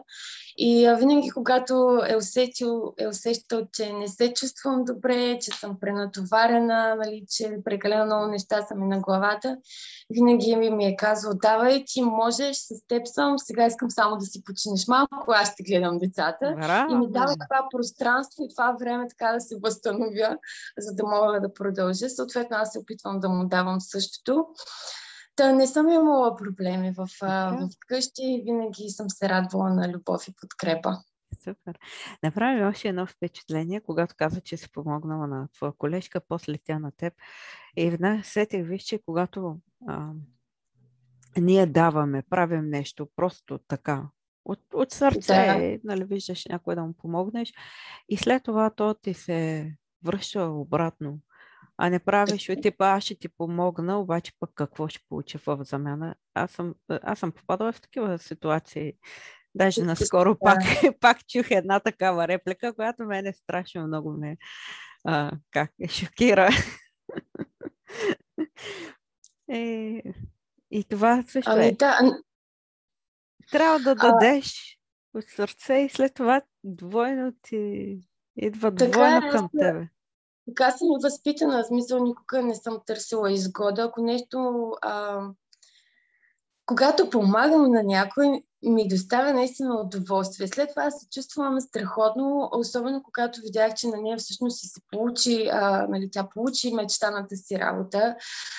[0.58, 5.78] И а, винаги, когато е усетил, е усещал, че не се чувствам добре, че съм
[5.80, 9.58] пренатоварена, нали, че прекалено много неща са ми на главата,
[10.10, 14.26] винаги ми, ми е казвал, давай, ти можеш, с теб съм, сега искам само да
[14.26, 16.56] си починеш малко, аз ще гледам децата.
[16.58, 16.94] Браво.
[16.94, 20.38] И ми дава това пространство и това време така да се възстановя,
[20.78, 22.10] за да мога да продължа.
[22.10, 24.46] Съответно, аз се опитвам да му давам същото.
[25.42, 28.42] Та не съм имала проблеми в, в къщи.
[28.46, 30.98] Винаги съм се радвала на любов и подкрепа.
[31.44, 31.80] Супер.
[32.24, 36.92] Направи още едно впечатление, когато каза, че си помогнала на твоя колежка, после тя на
[36.92, 37.14] теб.
[37.78, 40.10] И веднага сетих, виж, че когато а,
[41.38, 44.04] ние даваме, правим нещо просто така,
[44.46, 45.80] от, от сърце, да.
[45.84, 47.54] нали, виждаш някой да му помогнеш
[48.10, 49.72] и след това то ти се
[50.04, 51.20] връща обратно
[51.84, 55.58] а не правиш от типа аз ще ти помогна, обаче пък какво ще получа в
[55.62, 56.15] замяна.
[56.34, 58.94] Аз съм, аз съм попадала в такива ситуации.
[59.56, 60.58] Даже наскоро пак,
[61.00, 64.38] пак чух една такава реплика, която мене страшно много ме
[65.04, 66.50] а, как е, шокира.
[69.52, 70.04] е,
[70.72, 71.72] и това също ами, е.
[71.72, 72.00] Да.
[73.52, 74.78] Трябва да дадеш
[75.13, 75.17] а...
[75.17, 78.00] от сърце и след това двойно ти
[78.36, 79.88] идва двойно е, към тебе.
[80.46, 83.84] Така съм и възпитана, в смисъл никога не съм търсила изгода.
[83.84, 85.22] Ако нещо, а,
[86.66, 90.47] когато помагам на някой, ми доставя наистина удоволствие.
[90.47, 95.50] След това се чувствам страхотно, особено когато видях, че на нея всъщност си се получи,
[95.52, 98.15] а, нали, тя получи мечтаната си работа.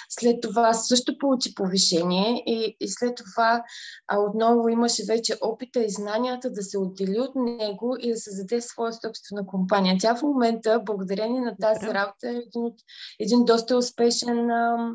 [0.09, 3.65] След това също получи повишение и, и след това
[4.09, 8.61] а, отново имаше вече опита и знанията да се отдели от него и да създаде
[8.61, 9.97] своя собствена компания.
[10.01, 12.73] Тя в момента, благодарение на тази работа, е един,
[13.21, 14.93] един доста успешен а,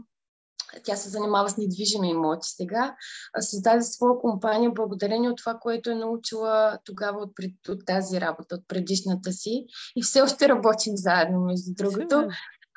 [0.84, 2.96] тя се занимава с недвижими имоти сега,
[3.40, 8.56] създаде своя компания благодарение от това, което е научила тогава от, пред, от тази работа,
[8.56, 9.66] от предишната си.
[9.96, 12.28] И все още работим заедно, между другото.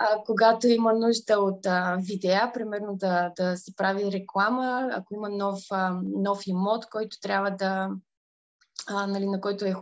[0.03, 5.29] А, когато има нужда от а, видеа, примерно да, да се прави реклама, ако има
[5.29, 7.88] нов, а, нов имот, който трябва да,
[8.90, 9.74] а, нали, на който е,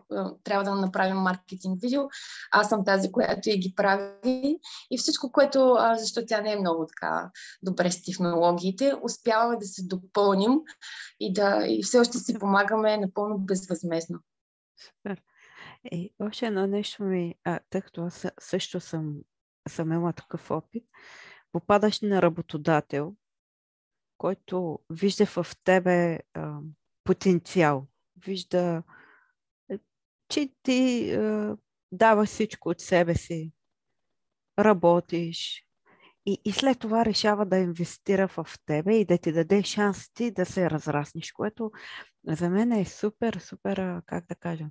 [0.44, 2.02] трябва да направим маркетинг видео.
[2.50, 4.58] Аз съм тази, която я ги прави.
[4.90, 7.30] И всичко, което, а, защото тя не е много така
[7.62, 10.60] добре с технологиите, успяваме да се допълним
[11.20, 14.18] и, да, и все още си помагаме напълно безвъзмезно.
[15.92, 17.34] И още едно нещо ми,
[17.70, 19.16] тъй като аз също съм,
[19.68, 20.84] съм имала такъв опит,
[21.52, 23.14] попадаш на работодател,
[24.18, 26.58] който вижда в тебе а,
[27.04, 27.86] потенциал
[28.24, 28.82] вижда, е,
[30.28, 31.48] че ти е,
[31.92, 33.52] дава всичко от себе си,
[34.58, 35.68] работиш
[36.26, 40.30] и, и след това решава да инвестира в тебе и да ти даде шанс ти
[40.30, 41.72] да се разраснеш, което
[42.26, 44.64] за мен е супер, супер, как да кажа,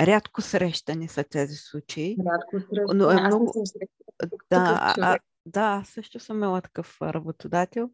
[0.00, 2.16] рядко срещани са тези случаи.
[2.32, 2.98] Рядко срещани.
[2.98, 3.64] Но е много...
[4.50, 7.90] Да, а, да, също съм имала такъв работодател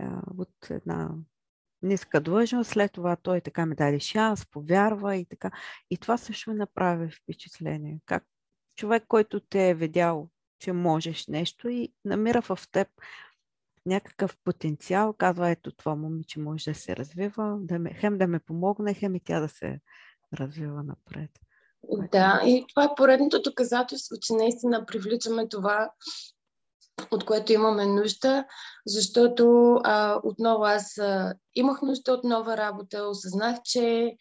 [0.00, 0.06] е,
[0.38, 1.10] от една
[1.86, 5.50] ниска длъжност, след това той така ми даде шанс, повярва и така.
[5.90, 8.00] И това също ми направи впечатление.
[8.06, 8.24] Как
[8.76, 12.88] човек, който те е видял, че можеш нещо и намира в теб
[13.86, 18.38] някакъв потенциал, казва, ето това момиче може да се развива, да ме, хем да ме
[18.38, 19.80] помогне, хем и тя да се
[20.34, 21.30] развива напред.
[22.12, 25.90] Да, и това е поредното доказателство, че наистина привличаме това
[27.10, 28.44] от което имаме нужда,
[28.86, 34.16] защото а, отново аз а, имах нужда от нова работа, осъзнах, че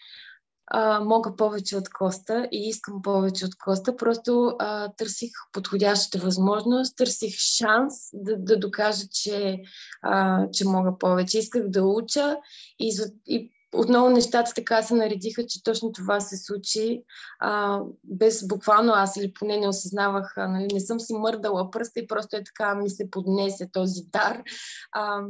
[0.67, 3.95] а, мога повече от Коста и искам повече от Коста.
[3.95, 9.61] Просто а, търсих подходящата възможност, търсих шанс да, да докажа, че,
[10.01, 11.39] а, че мога повече.
[11.39, 12.37] Исках да уча
[12.79, 17.03] и, и отново нещата така се наредиха, че точно това се случи.
[17.39, 22.07] А, без буквално аз или поне не осъзнавах, нали, не съм си мърдала пръста и
[22.07, 24.43] просто е така ми се поднесе този дар.
[24.91, 25.21] А,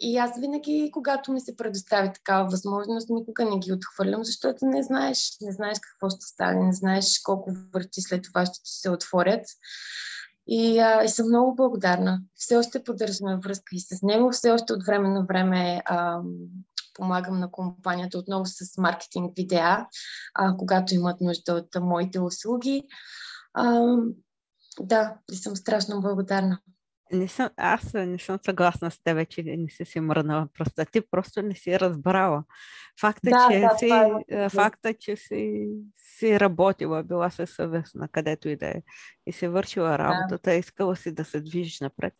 [0.00, 4.82] и аз винаги, когато ми се предостави такава възможност, никога не ги отхвърлям, защото не
[4.82, 9.46] знаеш, не знаеш какво ще стане, не знаеш колко врати след това ще се отворят.
[10.46, 12.20] И, а, и съм много благодарна.
[12.34, 14.30] Все още поддържаме връзка и с него.
[14.30, 16.20] Все още от време на време а,
[16.94, 19.86] помагам на компанията отново с маркетинг видеа,
[20.34, 22.82] а, когато имат нужда от моите услуги.
[23.54, 23.96] А,
[24.80, 26.58] да, и съм страшно благодарна.
[27.12, 30.48] Не съм, аз не съм съгласна с тебе, че не си си мръднала.
[30.58, 32.44] Просто ти просто не си разбрала.
[33.00, 33.90] Факта, да, че, да, си,
[34.28, 34.48] е...
[34.48, 38.82] факта че си, си работила, била се съвестна, където и да е,
[39.26, 40.56] и си вършила работата, да.
[40.56, 42.14] искала си да се движиш напред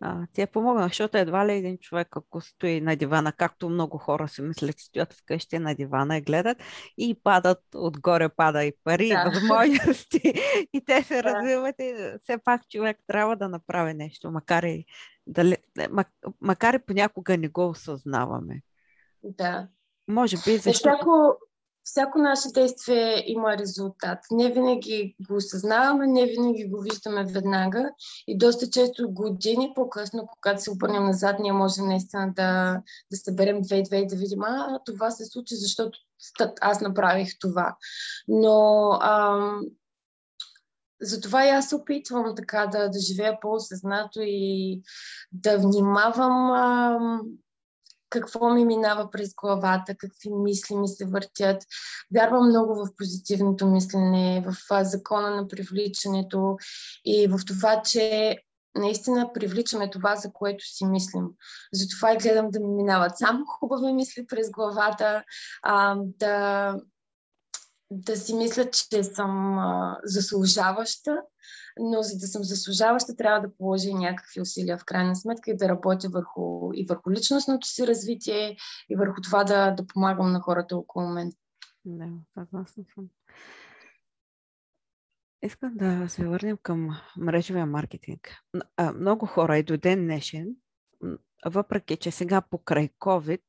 [0.00, 4.28] а, е помогна, защото едва ли един човек, ако стои на дивана, както много хора
[4.28, 6.58] си мислят, стоят вкъщи на дивана и гледат
[6.98, 9.30] и падат, отгоре пада и пари, да.
[9.30, 10.20] възможности,
[10.72, 11.22] и те се да.
[11.22, 14.84] развиват и все пак човек трябва да направи нещо, макар и,
[15.26, 15.56] дали,
[16.40, 18.62] макар и понякога не го осъзнаваме.
[19.22, 19.68] Да.
[20.08, 20.96] Може би, защото...
[20.96, 21.38] Всяко,
[21.86, 24.18] всяко наше действие има резултат.
[24.30, 27.90] Не винаги го осъзнаваме, не винаги го виждаме веднага
[28.26, 33.62] и доста често години по-късно, когато се обърнем назад, ние можем наистина да, да съберем
[33.62, 35.98] две и две и да видим, а това се случи, защото
[36.60, 37.76] аз направих това.
[38.28, 39.60] Но ам,
[41.00, 44.82] затова и аз се опитвам така да, да живея по-осъзнато и
[45.32, 47.20] да внимавам ам,
[48.10, 51.62] какво ми минава през главата, какви мисли ми се въртят.
[52.14, 56.56] Вярвам много в позитивното мислене, в закона на привличането
[57.04, 58.36] и в това, че
[58.74, 61.24] наистина привличаме това, за което си мислим.
[61.72, 65.24] Затова и гледам да ми минават само хубави мисли през главата,
[65.62, 66.74] а, да,
[67.90, 71.22] да си мисля, че съм а, заслужаваща
[71.80, 75.68] но за да съм заслужаваща, трябва да положа някакви усилия в крайна сметка и да
[75.68, 78.56] работя върху, и върху личностното си развитие,
[78.88, 81.32] и върху това да, да помагам на хората около мен.
[81.84, 83.08] Да, съгласна съм.
[85.42, 88.36] Искам да се върнем към мрежовия маркетинг.
[88.94, 90.56] Много хора и до ден днешен,
[91.46, 93.42] въпреки че сега покрай COVID,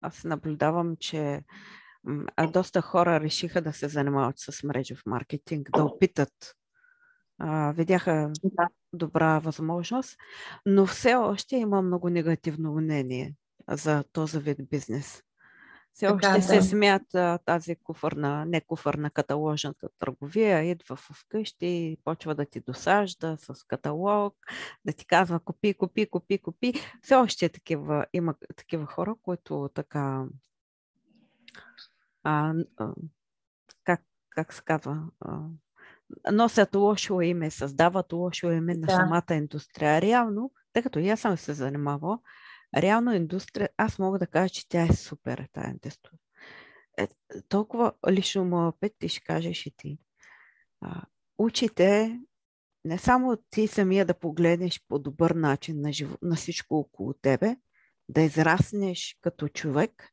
[0.00, 1.44] аз наблюдавам, че
[2.52, 6.32] доста хора решиха да се занимават с мрежов маркетинг, да опитат
[7.44, 8.68] а, видяха да.
[8.92, 10.16] добра възможност,
[10.66, 13.34] но все още има много негативно мнение
[13.68, 15.22] за този вид бизнес.
[15.94, 16.42] Все така, още да.
[16.42, 23.64] се смята тази куфърна, не куфърна каталожната търговия, идва вкъщи, почва да ти досажда с
[23.64, 24.36] каталог,
[24.84, 26.72] да ти казва купи, купи, купи, купи.
[27.02, 30.26] Все още такива, има такива хора, които така
[32.22, 32.92] а, а,
[33.84, 35.38] как, как се казва, а,
[36.32, 38.80] носят лошо име, създават лошо име да.
[38.80, 40.00] на самата индустрия.
[40.00, 42.18] Реално, тъй като и аз съм се занимавала,
[42.76, 46.18] реално индустрия, аз мога да кажа, че тя е супер, тази индустрия.
[46.98, 47.08] Е,
[47.48, 49.98] толкова лично моят опит, ти ще кажеш и ти.
[50.80, 51.02] А,
[51.38, 52.20] учите
[52.84, 57.56] не само ти самия да погледнеш по добър начин на, живо, на всичко около тебе,
[58.08, 60.08] да израснеш като човек,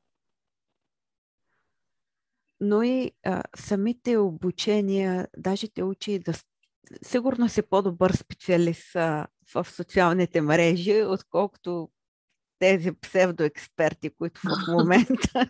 [2.61, 6.33] но и а, самите обучения, даже те учи да
[7.01, 11.89] сигурно си по-добър специалист а, в социалните мрежи, отколкото
[12.59, 15.49] тези псевдоексперти, които в момента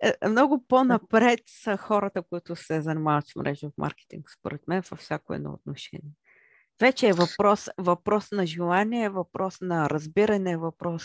[0.00, 5.34] е, много по-напред са хората, които се занимават с мрежов маркетинг, според мен, във всяко
[5.34, 6.12] едно отношение.
[6.80, 11.04] Вече е въпрос, въпрос на желание, въпрос на разбиране, въпрос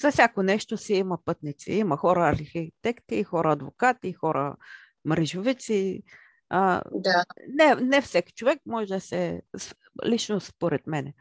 [0.00, 1.72] за всяко нещо си има пътници.
[1.72, 4.56] Има хора архитекти, хора адвокати, хора
[5.04, 6.02] мрежовици.
[6.50, 7.24] А, да.
[7.48, 9.42] не, не всеки човек може да се,
[10.06, 11.14] лично според мене,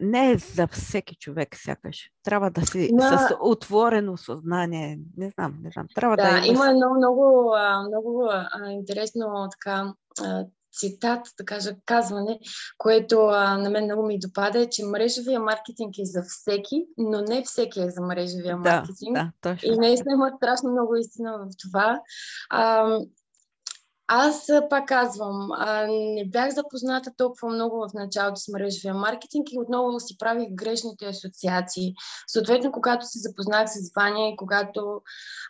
[0.00, 2.10] не е за всеки човек сякаш.
[2.22, 3.02] Трябва да си Но...
[3.02, 4.98] с отворено съзнание.
[5.16, 5.86] Не знам, не знам.
[5.94, 7.54] Трябва да, да има много, много,
[7.88, 8.30] много
[8.70, 9.94] интересно така
[10.78, 12.38] цитат, да кажа, казване,
[12.78, 17.20] което а, на мен много ми допада, е, че мрежовия маркетинг е за всеки, но
[17.20, 19.16] не всеки е за мрежовия да, маркетинг.
[19.16, 19.72] Да, точно.
[19.72, 22.00] И наистина има страшно много истина в това.
[22.50, 22.98] А,
[24.06, 29.58] аз пак казвам, а, не бях запозната толкова много в началото с мрежовия маркетинг и
[29.58, 31.94] отново си правих грешните асоциации.
[32.28, 35.02] Съответно, когато се запознах с Ваня и когато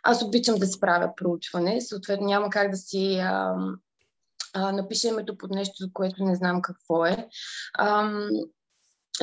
[0.03, 3.55] аз обичам да си правя проучване, съответно няма как да си а,
[4.55, 7.29] а, напиша името под нещо, което не знам какво е.
[7.75, 8.11] А,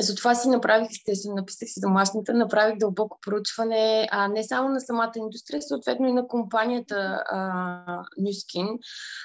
[0.00, 5.12] затова си направих, естествено, написах си домашната, направих дълбоко проучване а, не само на самата
[5.16, 8.78] индустрия, съответно и на компанията а, Skin,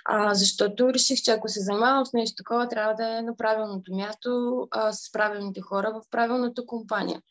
[0.05, 3.95] а, защото реших, че ако се занимавам с нещо такова, трябва да е на правилното
[3.95, 7.21] място, а, с правилните хора в правилната компания.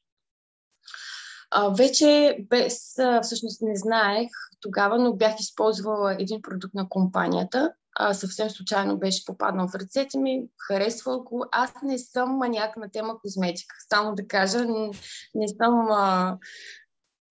[1.51, 4.29] А, вече без, а, всъщност не знаех
[4.61, 10.19] тогава, но бях използвала един продукт на компанията, а, съвсем случайно беше попаднал в ръцете
[10.19, 11.45] ми, харесва го.
[11.53, 13.77] Аз не съм маняк на тема козметика.
[13.89, 14.91] Само да кажа, не,
[15.35, 16.39] не съм а,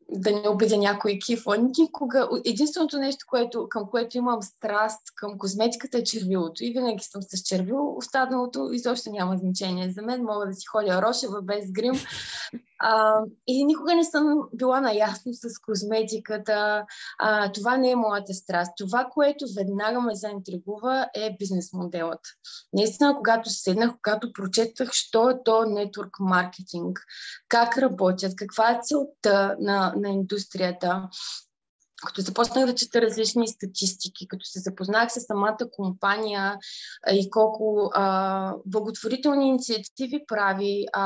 [0.09, 1.57] да не обидя някой кифла.
[1.57, 2.29] Никога.
[2.45, 6.63] Единственото нещо, което, към което имам страст към козметиката е червилото.
[6.63, 7.97] И винаги съм с червило.
[7.97, 9.91] Останалото изобщо няма значение.
[9.91, 11.93] За мен мога да си ходя рошева без грим.
[12.79, 16.85] А, и никога не съм била наясно с козметиката.
[17.19, 18.71] А, това не е моята страст.
[18.77, 22.21] Това, което веднага ме заинтригува е бизнес моделът.
[22.73, 26.99] Наистина, когато седнах, когато прочетах, що е то нетворк маркетинг,
[27.47, 31.09] как работят, каква е целта на, на индустрията,
[32.05, 36.57] като започнах да чета различни статистики, като се запознах с самата компания
[37.11, 41.03] и колко а, благотворителни инициативи прави, а,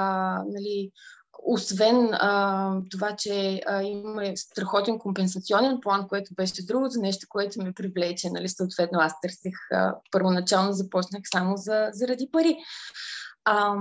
[0.47, 0.91] нали,
[1.45, 7.73] освен а, това, че а, има страхотен компенсационен план, което беше другото нещо, което ме
[7.73, 8.29] привлече.
[8.29, 12.57] Нали, съответно, аз търсих, а, първоначално започнах само за, заради пари.
[13.45, 13.75] А,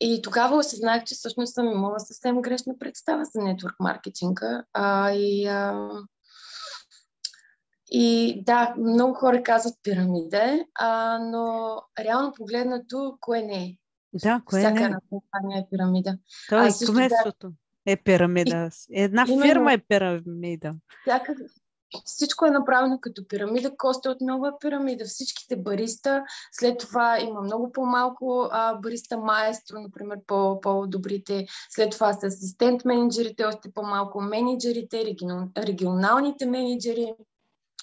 [0.00, 4.64] и тогава осъзнах, че всъщност съм имала съвсем грешна представа за нетворк маркетинга.
[4.72, 5.90] А, и, а,
[7.90, 13.76] и да, много хора казват пирамида, а, но реално погледнато, кое не е?
[14.12, 14.84] Да, кое Всяка е?
[14.84, 16.18] една компания е пирамида.
[16.48, 17.52] То е също кметството.
[17.86, 18.70] Е пирамида.
[18.90, 19.42] Една Именно.
[19.42, 20.74] фирма е пирамида.
[21.02, 21.34] Всяка,
[22.04, 23.76] всичко е направено като пирамида.
[23.76, 25.04] Коста отново е пирамида.
[25.04, 26.24] Всичките бариста.
[26.52, 31.46] След това има много по-малко а, бариста маестро, например, по, по-добрите.
[31.70, 37.14] След това са асистент менеджерите, още по-малко менеджерите, регион, регионалните менеджери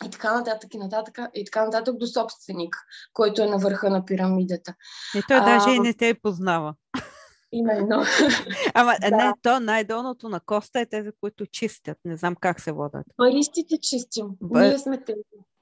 [0.04, 2.76] и така нататък и нататък, и така нататък до собственик,
[3.14, 4.76] който е на върха на пирамидата.
[5.16, 6.76] И той А, даже и не те познава.
[7.52, 8.04] Именно.
[8.74, 9.18] Ама Да.
[9.18, 11.98] не, то най-долното на коста е тези, които чистят.
[12.06, 13.06] Не знам как се водят.
[13.18, 14.28] Баристите чистим.
[14.42, 15.20] Ба- Ние сме тези.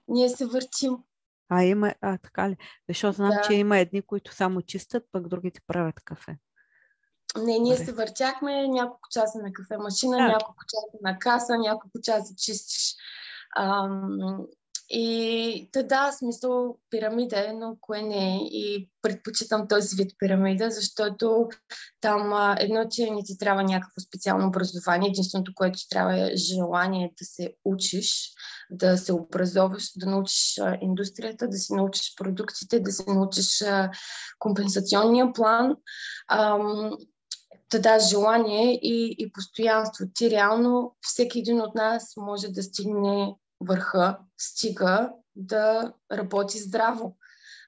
[0.07, 0.97] Ние се въртим.
[1.49, 2.57] А има, а така ли?
[2.89, 3.41] Защото знам, Да.
[3.41, 6.37] че има едни, които само чистят, пък другите правят кафе.
[7.37, 7.85] Не, ние Добре.
[7.85, 10.23] се въртяхме няколко часа на кафе машина, Да.
[10.27, 12.95] няколко часа на каса, няколко часа чистиш.
[13.57, 14.47] Ам,
[14.95, 18.37] и да, смисъл пирамида е, но кое не е.
[18.37, 21.49] И предпочитам този вид пирамида, защото
[22.01, 25.09] там а, едно, че не ти трябва някакво специално образование.
[25.09, 28.33] Единственото, което ти трябва е желание да се учиш,
[28.71, 33.91] да се образоваш, да научиш а, индустрията, да си научиш продуктите, да се научиш а,
[34.39, 35.75] компенсационния план.
[36.31, 36.97] Ам,
[37.79, 40.05] да желание и, и постоянство.
[40.13, 43.35] Ти реално, всеки един от нас може да стигне
[43.65, 47.17] върха, стига да работи здраво.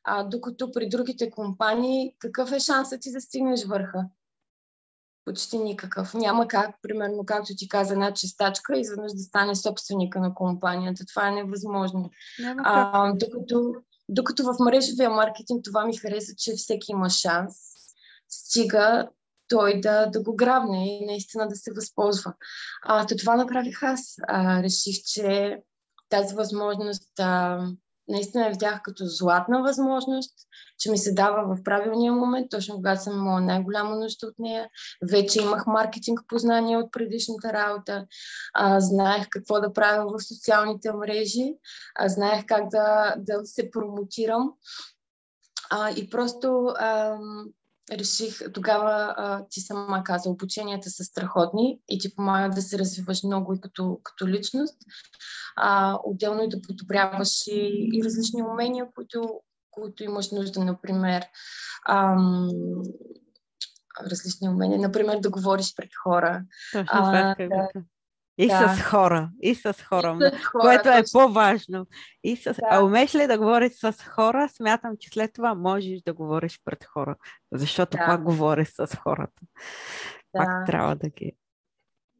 [0.04, 4.06] А, докато при другите компании, какъв е шансът ти да стигнеш върха?
[5.26, 6.14] Почти никакъв.
[6.14, 11.06] Няма как, примерно, както ти каза, една чистачка изведнъж да стане собственика на компанията.
[11.06, 12.10] Това е невъзможно.
[12.39, 12.66] Няма как.
[12.68, 13.74] А, докато,
[14.10, 17.56] докато в мрежовия маркетинг това ми хареса, че всеки има шанс.
[18.30, 19.10] Стига
[19.48, 22.34] той да, да го грабне и наистина да се възползва.
[22.84, 24.16] А, то това направих аз.
[24.28, 25.60] А, реших, че
[26.10, 27.60] тази възможност а,
[28.08, 30.34] наистина я видях като златна възможност,
[30.80, 34.70] че ми се дава в правилния момент, точно когато съм имала най-голяма нужда от нея.
[35.12, 38.06] Вече имах маркетинг познания от предишната работа,
[38.53, 41.53] а, знаех какво да правя в социалните мрежи,
[41.95, 44.53] а, знаех как да, да се промотирам.
[45.70, 47.18] А, и просто а,
[47.91, 53.23] реших, тогава а, ти сама каза, обученията са страхотни и ти помагат да се развиваш
[53.23, 54.77] много и като, като личност.
[55.55, 59.39] А, отделно и да подобряваш и, и различни умения, които,
[59.71, 61.25] които имаш нужда, например,
[61.88, 62.49] ам,
[64.11, 66.43] различни умения, например да говориш пред хора.
[66.73, 67.67] Точно а, исках да.
[68.38, 68.75] И Да.
[68.75, 71.19] с хора, и с хора, И с хора, което е точно.
[71.19, 71.86] по-важно.
[72.23, 72.43] И с...
[72.43, 72.53] Да.
[72.69, 74.49] А умееш ли да говориш с хора?
[74.49, 77.15] Смятам, че след това можеш да говориш пред хора,
[77.51, 78.05] защото Да.
[78.05, 79.41] пак говориш с хората.
[80.31, 80.63] Пак Да.
[80.65, 81.33] трябва да ги...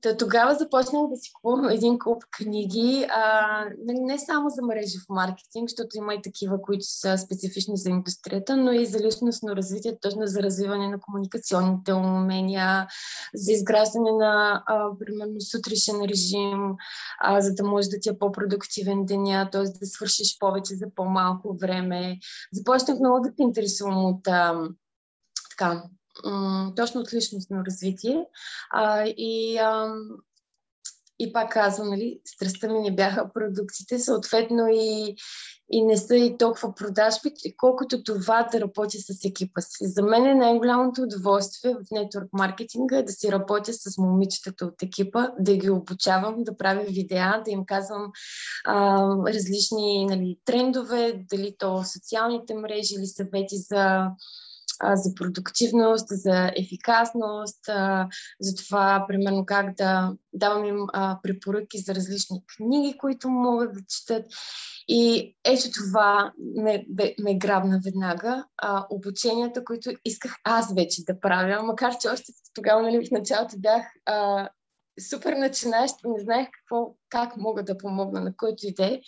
[0.06, 4.98] Та, тогава започнах да си купувам един куп книги, а, нали, не само за мрежи
[4.98, 9.56] в маркетинг, защото има и такива, които са специфични за индустрията, но и за личностно
[9.56, 12.88] развитие, точно за развиване на комуникационните умения,
[13.34, 16.76] за изграждане на, а, примерно, сутрешен режим,
[17.20, 19.62] а, за да може да ти е по-продуктивен деня, т.е.
[19.62, 22.20] да свършиш повече за по-малко време.
[22.54, 24.70] Започнах много да се интересувам от а,
[25.50, 25.84] така,
[26.76, 28.26] точно от личностно развитие.
[28.72, 29.96] А, и, а,
[31.20, 35.16] И пак казвам, нали, страстта ми не бяха продуктите, съответно и,
[35.72, 39.88] и не са и толкова продажби, колкото това да работя с екипа си.
[39.88, 44.84] За мен е най-голямото удоволствие в нетворк маркетинга е да си работя с момичетата от
[44.84, 48.12] екипа, да ги обучавам, да правя видеа, да им казвам
[48.66, 54.08] а, различни нали, трендове, дали то социалните мрежи или съвети за
[54.94, 57.66] за продуктивност, за ефикасност,
[58.40, 60.78] за това, примерно, как да давам им
[61.24, 64.26] препоръки за различни книги, които могат да четат.
[64.88, 66.86] И ето това ме,
[67.24, 68.46] ме грабна веднага.
[68.90, 73.86] Обученията, които исках аз вече да правя, макар че още тогава, нали, в началото бях
[75.00, 79.02] супер начинаещ, не знаех какво, как мога да помогна на който иде,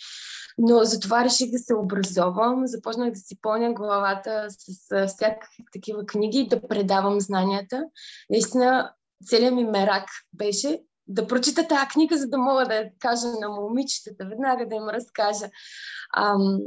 [0.58, 6.38] но затова реших да се образовам, започнах да си пълня главата с, всякакви такива книги
[6.38, 7.84] и да предавам знанията.
[8.30, 8.94] Наистина,
[9.26, 13.48] целият ми мерак беше да прочита тази книга, за да мога да я кажа на
[13.48, 15.50] момичетата, веднага да им разкажа.
[16.16, 16.58] Ам,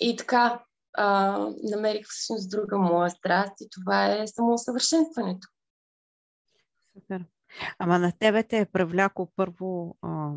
[0.00, 5.48] и така, а, намерих всъщност друга моя страст и това е самоусъвършенстването.
[6.92, 7.24] Супер.
[7.78, 10.30] Ама на тебе те е привляко първо а,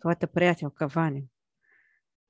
[0.00, 1.20] твоята приятелка Ваня.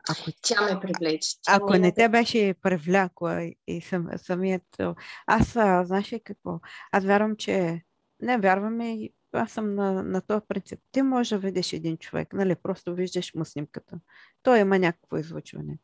[0.09, 1.29] Ако, Тя ме привлече.
[1.49, 4.83] Ако не те беше привлякла и сам, самият...
[5.27, 6.61] Аз, а, знаеш ли какво?
[6.93, 7.83] Аз вярвам, че...
[8.21, 10.81] Не вярвам и аз съм на, на този принцип.
[10.93, 12.55] Ти можеш да видиш един човек, нали?
[12.55, 14.01] Просто виждаш му снимката.
[14.43, 15.79] Той има някакво излъчване.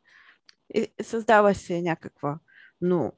[0.74, 2.38] И създава се някаква.
[2.80, 3.12] Но,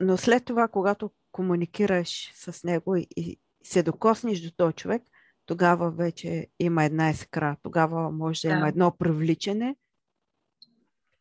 [0.00, 3.38] но след това, когато комуникираш с него и,
[3.68, 5.02] се докоснеш до този човек,
[5.46, 9.76] тогава вече има една искра, тогава може да, да има едно привличане,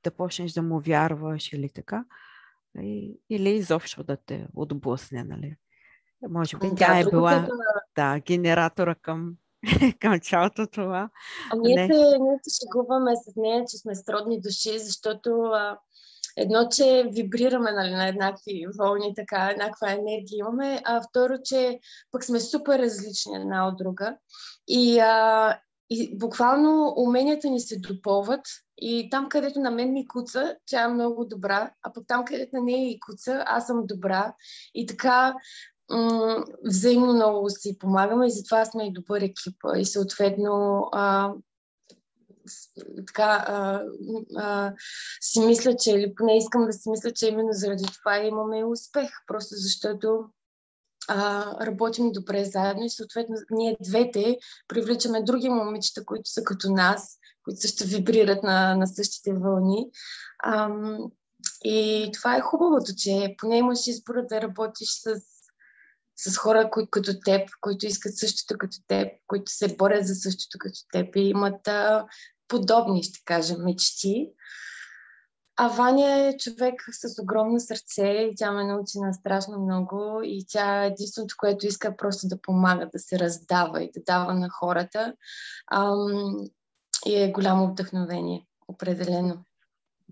[0.04, 2.06] да почнеш да му вярваш или така,
[2.80, 5.56] и, или изобщо да те отблъсне, нали?
[6.30, 7.50] Може би да, тя е била да...
[7.96, 9.36] да, генератора към,
[10.00, 11.10] към цялото това.
[11.52, 15.80] А ние, се, ние се шегуваме с нея, че сме сродни души, защото а,
[16.38, 21.80] едно, че вибрираме нали, на еднакви вълни, така, еднаква енергия имаме, а второ, че
[22.12, 24.18] пък сме супер различни една от друга.
[24.68, 25.60] И, а,
[25.90, 28.42] и буквално уменията ни се допълват
[28.78, 32.56] и там, където на мен ми куца, тя е много добра, а пък там, където
[32.56, 34.34] на нея и куца, аз съм добра.
[34.76, 35.36] И така
[35.92, 39.56] м- взаимно много си помагаме и затова сме и добър екип.
[39.78, 41.34] И съответно а,
[43.08, 43.84] така а,
[44.38, 44.74] а,
[45.22, 49.10] си мисля, че, или поне искам да си мисля, че именно заради това имаме успех,
[49.28, 50.26] просто защото
[51.08, 54.38] а, работим добре заедно и съответно ние двете
[54.68, 59.90] привличаме други момичета, които са като нас, които също вибрират на, на същите вълни.
[60.40, 60.70] А,
[61.64, 65.22] и това е хубавото, че поне имаш избора да работиш с
[66.18, 70.58] с хора, които като теб, които искат същото като теб, които се борят за същото
[70.60, 72.06] като теб и имат а,
[72.48, 74.30] подобни, ще кажа, мечти.
[75.60, 80.46] А Ваня е човек с огромно сърце и тя ме научи на страшно много и
[80.48, 84.50] тя е единственото, което иска просто да помага, да се раздава и да дава на
[84.50, 85.14] хората.
[85.72, 86.38] Ам,
[87.06, 89.44] и е голямо вдъхновение, определено.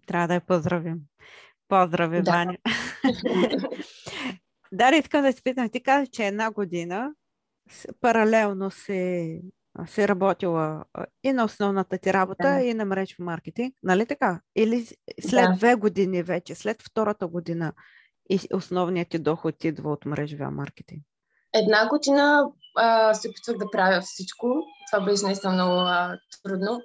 [0.08, 1.00] Трябва да я поздравим.
[1.68, 2.32] Поздрави, да.
[2.32, 2.58] Ваня.
[4.72, 7.12] Дари, искам да се питам, ти каза, че една година
[8.02, 9.42] паралелно се
[9.88, 10.86] си работила
[11.24, 12.62] и на основната ти работа, да.
[12.62, 14.42] и на мрежов маркетинг, нали така?
[14.56, 14.86] Или
[15.30, 15.56] след да.
[15.56, 17.74] две години вече, след втората година
[18.30, 21.04] и основният ти доход идва от мрежовия маркетинг?
[21.54, 24.48] Една година а, се опитвах да правя всичко.
[24.92, 26.82] Това беше наистина много а, трудно.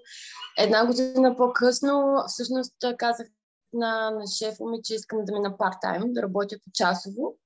[0.59, 3.27] Една година по-късно, всъщност казах
[3.73, 7.37] на, на шефа ми, че искам да ми на парт-тайм, да работя по часово.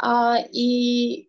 [0.00, 1.27] А, и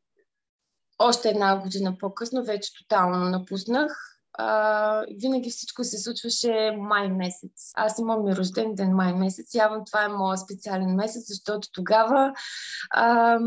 [1.00, 4.06] още една година по-късно вече тотално напуснах.
[4.41, 7.72] А, винаги всичко се случваше май месец.
[7.76, 9.54] Аз имам и рожден ден май месец.
[9.56, 12.34] Явно това е моят специален месец, защото тогава
[12.89, 13.39] а,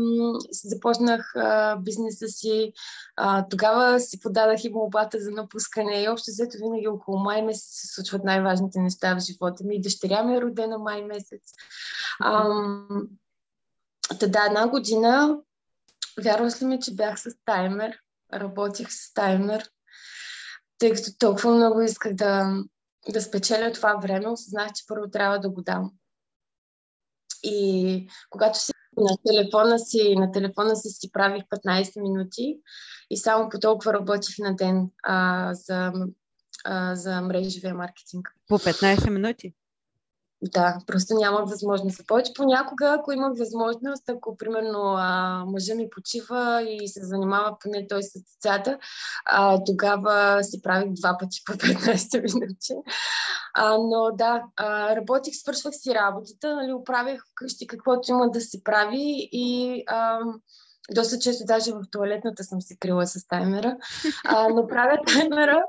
[0.63, 2.73] започнах а, бизнеса си.
[3.15, 6.03] А, тогава си подадах и молбата за напускане.
[6.03, 9.81] И общо взето винаги около май месец се случват най-важните неща в живота ми.
[9.81, 11.41] Дъщеря ми е родена май месец.
[12.19, 12.49] А,
[14.19, 15.37] Та една година
[16.21, 17.99] Вярваш ли ми, че бях с таймер?
[18.33, 19.69] Работих с таймер,
[20.77, 22.63] тъй като толкова много исках да,
[23.09, 25.91] да спечеля това време, осъзнах, че първо трябва да го дам.
[27.43, 32.59] И когато си на телефона си, на телефона си си правих 15 минути
[33.09, 35.93] и само по толкова работих на ден а, за,
[36.65, 38.29] а, за мрежовия маркетинг.
[38.47, 39.53] По 15 минути?
[40.51, 42.31] Да, просто нямах възможност повече.
[42.35, 48.03] Понякога, ако имах възможност, ако примерно а, мъжа ми почива и се занимава поне той
[48.03, 48.77] с децата,
[49.25, 52.73] а, тогава си правих два пъти по 15 минути.
[53.53, 58.63] А, но да, а, работих, свършвах си работата, нали, оправях вкъщи каквото има да се
[58.63, 60.19] прави и а,
[60.91, 63.77] доста често даже в туалетната съм се крила с таймера,
[64.25, 65.63] а, но правя таймера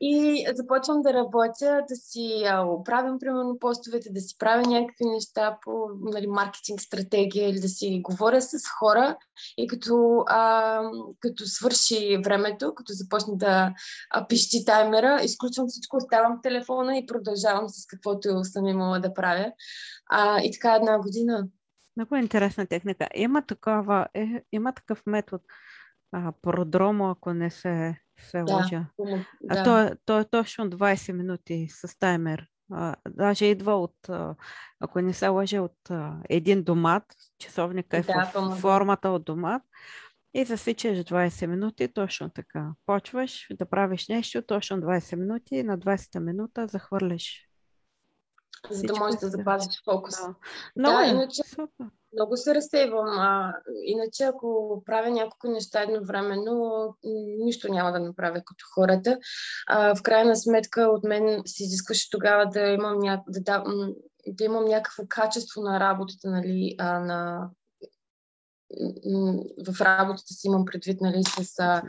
[0.00, 5.58] и започвам да работя, да си а, оправям, примерно, постовете, да си правя някакви неща
[5.64, 9.16] по нали, маркетинг стратегия или да си говоря с хора
[9.56, 10.82] и като, а,
[11.20, 13.72] като свърши времето, като започна да
[14.10, 19.52] а, пищи таймера, изключвам всичко, оставам телефона и продължавам с каквото съм имала да правя.
[20.10, 21.48] А, и така една година
[22.00, 23.08] много интересна техника.
[23.14, 25.44] Има, такава, е, има такъв метод.
[26.12, 28.86] А, продромо, ако не се, се да, лъжа.
[28.98, 29.24] да.
[29.48, 32.46] А то, е, то е точно 20 минути с таймер.
[32.72, 34.34] А, даже идва от, а,
[34.80, 37.04] ако не се лъжа, от а, един домат.
[37.38, 39.62] Часовника е да, в формата от домат.
[40.34, 42.72] И засичаш 20 минути, точно така.
[42.86, 47.49] Почваш да правиш нещо, точно 20 минути и на 20-та минута захвърляш
[48.70, 50.14] за да можеш да запазиш фокус.
[50.16, 50.34] Да,
[50.76, 51.08] много да, е.
[51.10, 51.42] иначе
[52.12, 53.08] много се разсейвам.
[53.08, 53.54] А,
[53.84, 56.86] иначе, ако правя няколко неща едновременно,
[57.38, 59.18] нищо няма да направя като хората.
[59.66, 63.22] А, в крайна сметка от мен се изискваше тогава да имам, ня...
[63.28, 63.64] да, да,
[64.26, 67.48] да имам някакво качество на работата, нали, а, на
[69.66, 71.82] в работата си имам предвид нали, с, с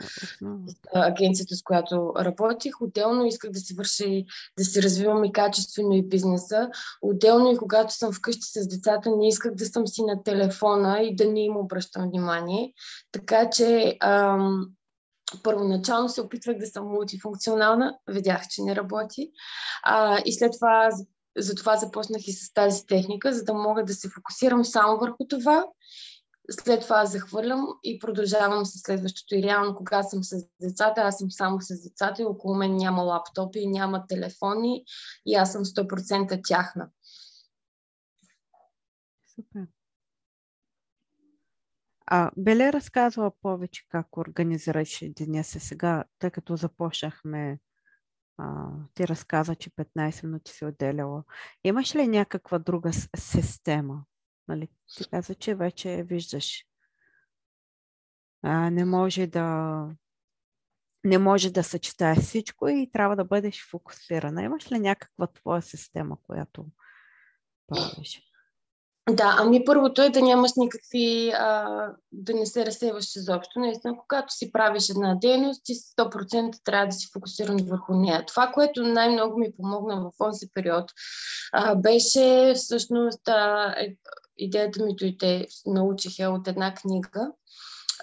[0.94, 2.80] агенцията, с която работих.
[2.80, 4.24] Отделно исках да си върши,
[4.58, 6.70] да си развивам и качествено и бизнеса.
[7.02, 11.16] Отделно и когато съм вкъщи с децата, не исках да съм си на телефона и
[11.16, 12.72] да не им обръщам внимание.
[13.12, 14.66] Така че ам,
[15.42, 19.30] първоначално се опитвах да съм мултифункционална, видях, че не работи.
[19.82, 20.90] А, и след това
[21.38, 25.64] затова започнах и с тази техника, за да мога да се фокусирам само върху това
[26.50, 29.34] след това захвърлям и продължавам с следващото.
[29.34, 33.02] И реално, кога съм с децата, аз съм само с децата и около мен няма
[33.02, 34.84] лаптопи, няма телефони
[35.26, 36.90] и аз съм 100% тяхна.
[39.34, 39.66] Супер.
[42.06, 47.58] А Беле разказва повече как организираш деня си сега, тъй като започнахме
[48.38, 51.24] а, ти разказа, че 15 минути си отделяла.
[51.64, 54.04] Имаш ли някаква друга система?
[54.48, 54.68] Нали?
[54.96, 56.64] Ти каза, че вече виждаш.
[58.42, 59.88] А, не може да
[61.04, 64.42] не може да съчетаеш всичко и трябва да бъдеш фокусирана.
[64.42, 66.66] Имаш ли някаква твоя система, която
[67.68, 68.31] правиш?
[69.10, 73.60] Да, ами първото е да нямаш никакви, а, да не се разсейваш изобщо.
[73.60, 78.26] Наистина, когато си правиш една дейност, ти 100% трябва да си фокусиран върху нея.
[78.26, 80.84] Това, което най-много ми помогна в този период,
[81.52, 83.96] а, беше всъщност а, е,
[84.38, 87.32] идеята ми дойде, научих я от една книга.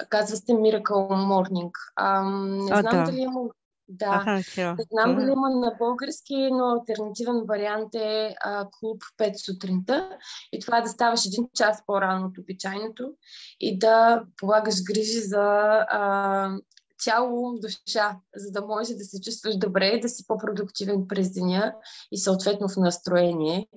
[0.10, 1.72] Казва се Miracle Morning.
[1.96, 3.12] А, не а, знам да.
[3.12, 3.42] дали има
[3.90, 4.24] да,
[4.58, 10.18] не знам дали има на български, но альтернативен вариант е а, клуб 5 сутринта.
[10.52, 13.12] И това е да ставаш един час по-рано от обичайното
[13.60, 15.46] и да полагаш грижи за
[15.90, 16.52] а,
[17.00, 21.74] цяло душа, за да може да се чувстваш добре, да си по-продуктивен през деня
[22.12, 23.68] и съответно в настроение.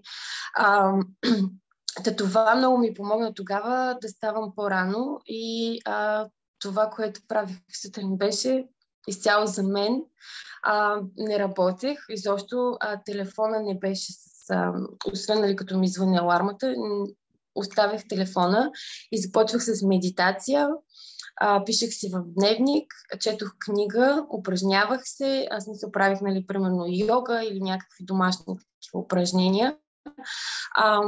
[0.56, 0.92] А,
[2.04, 8.16] Та това много ми помогна тогава да ставам по-рано и а, това, което правих сутрин
[8.16, 8.66] беше
[9.09, 10.03] изцяло за мен.
[10.62, 14.50] А, не работех, изобщо а, телефона не беше с...
[14.50, 14.72] А,
[15.12, 16.74] освен нали, като ми звъни алармата,
[17.55, 18.70] оставях телефона
[19.12, 20.68] и започвах с медитация.
[21.40, 25.48] А, пишех си в дневник, четох книга, упражнявах се.
[25.50, 29.76] Аз не се оправих, нали, примерно йога или някакви домашни такива упражнения.
[30.76, 31.00] А,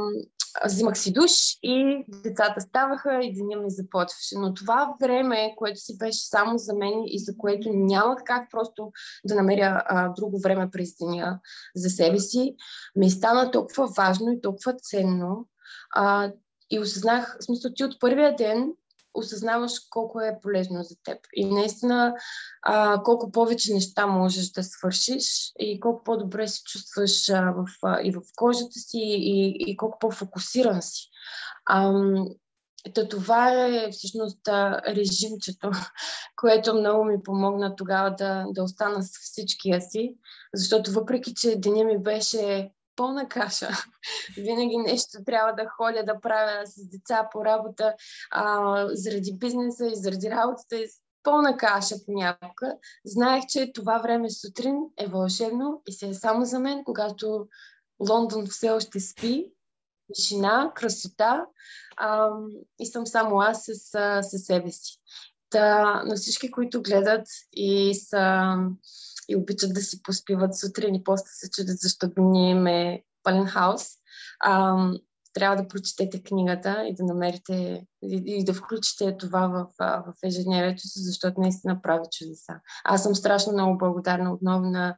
[0.65, 1.31] взимах си душ
[1.63, 4.35] и децата ставаха и деня ми започваше.
[4.37, 8.91] Но това време, което си беше само за мен и за което нямах как просто
[9.25, 11.39] да намеря а, друго време през деня
[11.75, 12.55] за себе си,
[12.95, 15.47] ми стана толкова важно и толкова ценно.
[15.95, 16.31] А,
[16.71, 18.73] и осъзнах, в смисъл, ти от първия ден
[19.15, 21.17] осъзнаваш колко е полезно за теб.
[21.33, 22.15] И наистина
[22.61, 28.01] а, колко повече неща можеш да свършиш и колко по-добре се чувстваш а, в, а,
[28.01, 31.09] и в кожата си и, и колко по-фокусиран си.
[31.65, 31.93] А,
[32.93, 34.47] Та това е всъщност
[34.87, 35.71] режимчето,
[36.35, 40.15] което много ми помогна тогава да, да остана с всичкия си,
[40.53, 43.69] защото въпреки, че деня ми беше пълна каша.
[44.37, 47.93] Винаги нещо трябва да ходя да правя с деца по работа,
[48.31, 50.75] а, заради бизнеса и заради работата.
[50.75, 50.87] И
[51.23, 52.77] пълна каша понякога.
[53.05, 57.47] Знаех, че това време сутрин е вълшебно и се е само за мен, когато
[58.09, 59.51] Лондон все още спи,
[60.13, 61.45] тишина, красота
[61.97, 62.29] а,
[62.79, 63.75] и съм само аз с,
[64.21, 64.97] с себе си.
[65.49, 68.55] Та, на всички, които гледат и са
[69.29, 73.87] и обичат да си поспиват сутрин и после се чудят защо ние имаме пълен хаос.
[74.39, 74.75] А,
[75.35, 80.81] трябва да прочетете книгата и да намерите и, и да включите това в, в ежедневието
[80.81, 82.53] си, защото наистина прави чудеса.
[82.83, 84.95] Аз съм страшно много благодарна отново на,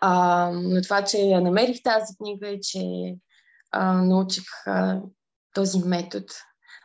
[0.00, 0.10] а,
[0.50, 2.80] на това, че я намерих тази книга и че
[3.70, 5.00] а, научих а,
[5.54, 6.26] този метод,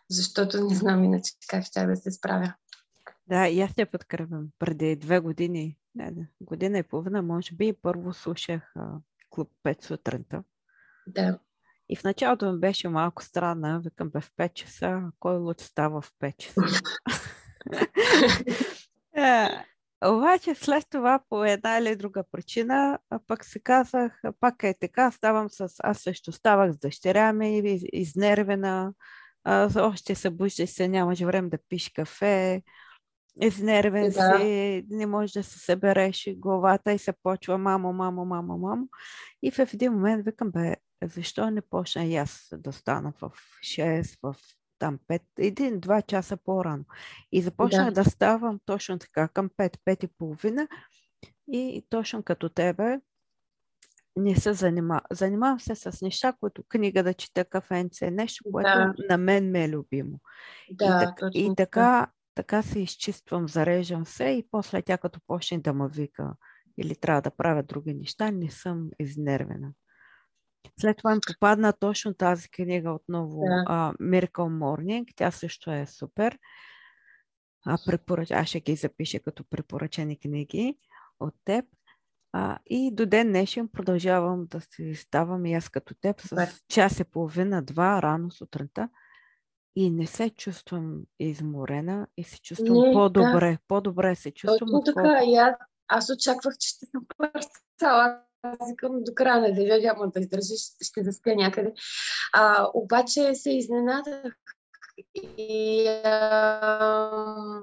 [0.10, 2.54] защото не знам иначе как ще да се справя.
[3.28, 4.48] Да, и аз те подкрепям.
[4.60, 8.88] Преди две години, не, година и половина, може би, първо слушах а,
[9.30, 10.44] клуб 5 сутринта.
[11.08, 11.40] Да.
[11.90, 13.82] И в началото ми беше малко странно.
[13.82, 15.12] Викам бе в 5 часа.
[15.20, 16.62] Кой луд става в 5 часа?
[19.18, 19.48] е,
[20.06, 25.50] обаче след това по една или друга причина, пък се казах, пак е така, ставам
[25.50, 25.76] с...
[25.80, 28.94] Аз също ставах с дъщеря ми, изнервена,
[29.44, 32.64] а, още се бужда се, нямаш време да пиш кафе,
[33.42, 34.38] изнервен да.
[34.40, 38.88] си, не можеш да се събереш главата и се почва мамо, мамо, мамо, мамо.
[39.44, 43.32] И в един момент викам, бе, защо не почна и аз да стана в
[43.64, 44.36] 6, в
[44.80, 46.84] там 5, един-два часа по-рано.
[47.32, 48.04] И започнах да.
[48.04, 50.68] да ставам точно така, към 5, 5 и половина.
[51.52, 53.00] И точно като тебе,
[54.16, 55.02] не се занимавам.
[55.12, 58.94] Занимавам се с неща, които книга да чета, кафенце, нещо, което да.
[59.10, 60.20] на мен ме е любимо.
[60.72, 65.60] Да, и, так, и така, така се изчиствам, зареждам се и после тя като почне
[65.60, 66.34] да ме вика
[66.78, 69.72] или трябва да правя други неща, не съм изнервена.
[70.80, 73.72] След това ми попадна точно тази книга отново, да.
[73.74, 75.14] uh, Miracle Morning.
[75.16, 76.40] Тя също е супер.
[77.66, 78.32] А, препоръч...
[78.32, 80.78] Аз ще ги запиша като препоръчени книги
[81.20, 81.66] от теб.
[82.32, 87.00] А, и до ден днешен продължавам да си ставам и аз като теб с час
[87.00, 88.90] и половина, два рано сутринта.
[89.76, 93.52] И не се чувствам изморена и се чувствам не, по-добре.
[93.52, 93.58] Да.
[93.68, 94.70] По-добре се чувствам.
[94.70, 95.22] Точно така.
[95.26, 95.56] И аз,
[95.88, 100.54] аз очаквах, че ще съм пърсала аз викам до края на деня няма да издържа,
[100.58, 101.74] ще, ще заспя някъде.
[102.34, 104.36] А, обаче се изненадах
[105.16, 107.62] и, а,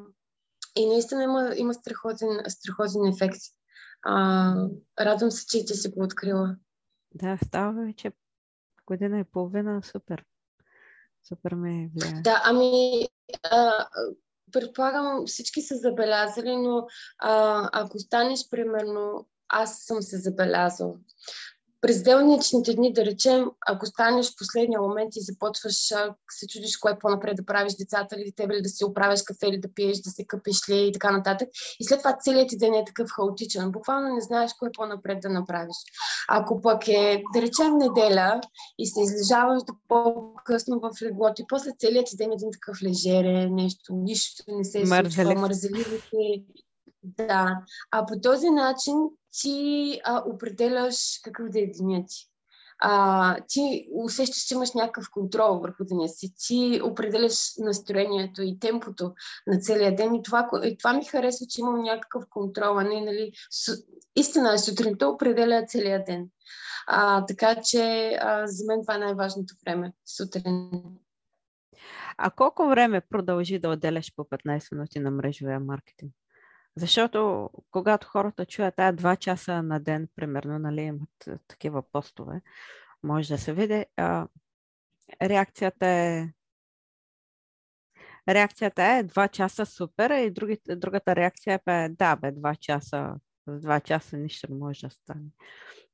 [0.77, 3.41] и наистина има, има страхотен, страхотен ефект.
[4.03, 4.55] А,
[5.01, 6.57] радвам се, че ти си го открила.
[7.15, 8.13] Да, става вече
[8.87, 10.25] година и половина, супер.
[11.29, 12.23] Супер ме влияе.
[12.23, 13.09] Да, ами
[13.43, 13.87] а,
[14.53, 16.87] предполагам всички са забелязали, но
[17.19, 20.97] а, ако станеш примерно аз съм се забелязал.
[21.83, 25.75] През делничните дни, да речем, ако станеш в последния момент и започваш,
[26.31, 29.61] се чудиш кое по-напред да правиш децата или тебе ли да си оправяш кафе или
[29.61, 31.49] да пиеш, да се къпиш ли и така нататък.
[31.81, 33.71] И след това целият ти ден е такъв хаотичен.
[33.71, 35.77] Буквално не знаеш кое по-напред да направиш.
[36.29, 38.41] Ако пък е, да речем, неделя
[38.79, 42.83] и се излежаваш до по-късно в леглото и после целият ти ден е един такъв
[42.83, 45.97] лежерен, нещо, нищо не се случва, мързеливо
[47.03, 47.59] да.
[47.91, 48.95] А по този начин
[49.41, 52.29] ти а, определяш какъв да е деня ти.
[52.85, 56.33] А, ти усещаш, че имаш някакъв контрол върху деня си.
[56.47, 59.15] Ти определяш настроението и темпото
[59.47, 60.15] на целия ден.
[60.15, 63.85] И това, и това ми харесва, че имам някакъв контрол, а не, нали, с,
[64.17, 66.29] истина е сутринта определя целия ден.
[66.87, 70.71] А, така че а, за мен това е най-важното време сутрин.
[72.17, 76.13] А колко време продължи да отделяш по 15 минути на мрежовия маркетинг?
[76.77, 82.41] Защото когато хората чуят тая два часа на ден, примерно, нали, имат такива постове,
[83.03, 84.29] може да се види, а,
[85.23, 86.29] реакцията е
[88.29, 93.15] реакцията е два часа супер и другите, другата реакция е да, бе, два часа,
[93.47, 95.31] за два часа нищо не може да стане.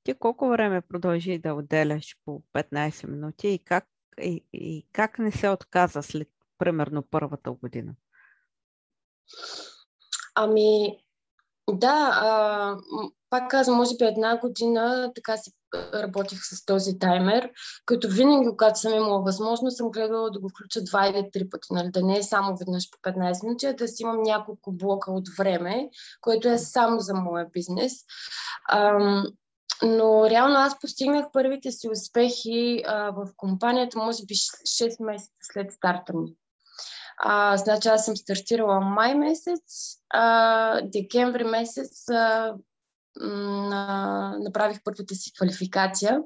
[0.02, 3.86] Ти колко време продължи да отделяш по 15 минути и как,
[4.22, 7.94] и, и как не се отказа след примерно първата година?
[10.40, 10.98] Ами,
[11.70, 12.76] да, а,
[13.30, 15.52] пак казвам, може би една година така си
[15.94, 17.50] работих с този таймер,
[17.86, 21.68] като винаги, когато съм имала възможност, съм гледала да го включа два или три пъти,
[21.70, 21.90] нали?
[21.90, 25.28] да не е само веднъж по 15 минути, а да си имам няколко блока от
[25.38, 27.92] време, което е само за моя бизнес.
[28.70, 29.24] Ам,
[29.82, 35.72] но реално аз постигнах първите си успехи а, в компанията, може би 6 месеца след
[35.72, 36.34] старта ми.
[37.20, 42.54] А, значи аз съм стартирала май месец, а, декември месец а,
[43.20, 46.20] на, направих първата си квалификация.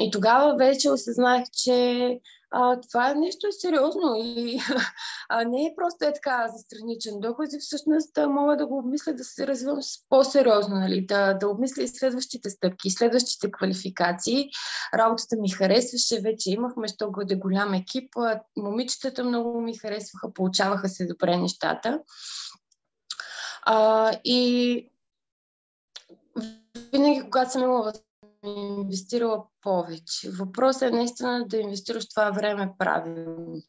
[0.00, 2.20] И тогава вече осъзнах, че
[2.56, 4.60] а, това е нещо сериозно и
[5.28, 8.78] а, не е просто е така за страничен доход и всъщност да мога да го
[8.78, 9.78] обмисля да се развивам
[10.08, 11.06] по-сериозно, нали?
[11.06, 14.50] да, да обмисля и следващите стъпки, следващите квалификации.
[14.94, 18.14] Работата ми харесваше, вече имахме, що бъде голям екип,
[18.56, 22.00] момичетата много ми харесваха, получаваха се добре нещата.
[23.62, 24.90] А, и
[26.92, 27.92] винаги, когато съм имала
[28.46, 30.30] инвестирала повече.
[30.30, 33.62] Въпросът е наистина да инвестираш това време правилно.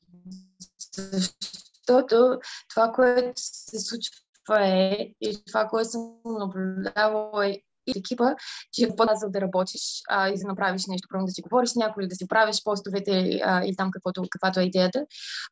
[0.94, 8.36] Защото това, което се случва е, и това, което съм наблюдавала е и екипа,
[8.72, 11.76] че е по-назъл да работиш а, и да направиш нещо, първо да си говориш с
[11.76, 15.06] някой, или да си правиш постовете а, или там каквото, каквато е идеята.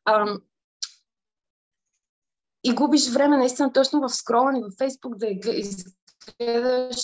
[0.04, 0.38] А,
[2.64, 6.96] и губиш време наистина точно в скролване в Фейсбук да изгледаш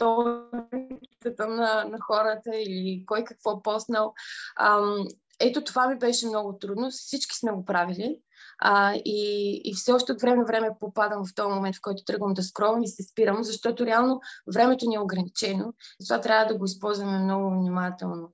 [0.00, 4.14] сторитата на, на хората или кой какво е поснал.
[4.60, 5.04] Ам,
[5.40, 6.90] ето това ми беше много трудно.
[6.90, 8.18] Всички сме го правили.
[8.62, 12.04] А, и, и все още от време на време попадам в този момент, в който
[12.04, 14.20] тръгвам да скролвам и се спирам, защото реално
[14.54, 15.74] времето ни е ограничено.
[16.00, 18.32] Затова трябва да го използваме много внимателно.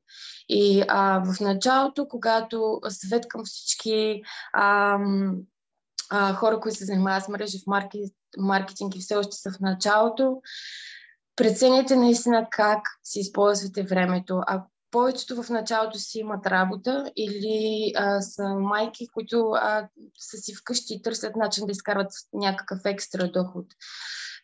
[0.49, 5.37] И а, в началото, когато съвет към всички ам,
[6.11, 7.67] а, хора, които се занимават с мрежи в
[8.39, 10.43] маркетинг и все още са в началото,
[11.37, 14.41] преценяйте наистина как си използвате времето.
[14.47, 20.55] А повечето в началото си имат работа или а, са майки, които а, са си
[20.55, 23.66] вкъщи и търсят начин да изкарват някакъв екстра доход.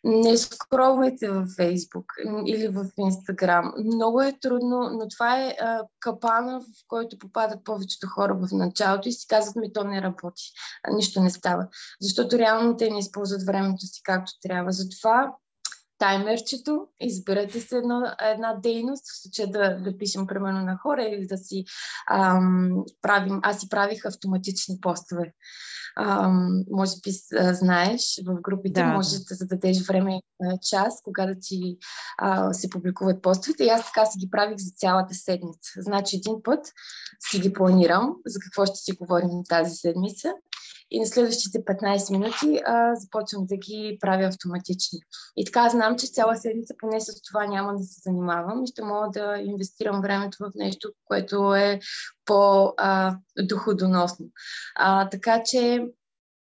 [0.03, 2.05] Не скролвайте във Фейсбук
[2.45, 3.73] или в Инстаграм.
[3.77, 9.09] Много е трудно, но това е а, капана, в който попадат повечето хора в началото
[9.09, 10.43] и си казват ми, то не работи.
[10.91, 11.67] Нищо не става.
[12.01, 14.71] Защото реално те не използват времето си както трябва.
[14.71, 15.33] Затова
[16.03, 21.27] таймерчето, изберете се една, една дейност, в случая да, да пишем примерно на хора или
[21.27, 21.65] да си
[22.11, 25.33] ам, правим, аз си правих автоматични постове.
[25.97, 27.11] Ам, може би
[27.53, 29.25] знаеш, в групите да, можеш да.
[29.29, 30.21] да зададеш време
[30.69, 31.77] час, кога да ти
[32.17, 35.71] а, се публикуват постовете и аз така си ги правих за цялата седмица.
[35.77, 36.65] Значи един път
[37.29, 40.33] си ги планирам за какво ще си говорим тази седмица
[40.93, 44.99] и на следващите 15 минути а, започвам да ги правя автоматични.
[45.37, 48.83] И така знам, че цяла седмица поне с това няма да се занимавам и ще
[48.83, 51.79] мога да инвестирам времето в нещо, което е
[52.25, 54.25] по-доходоносно.
[55.11, 55.87] Така че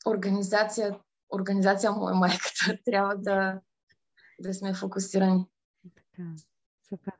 [0.08, 1.00] организация,
[1.34, 2.78] организация му е майката.
[2.86, 3.60] Трябва да,
[4.39, 5.45] да сме фокусирани.
[5.95, 6.30] Така,
[6.89, 7.14] супер.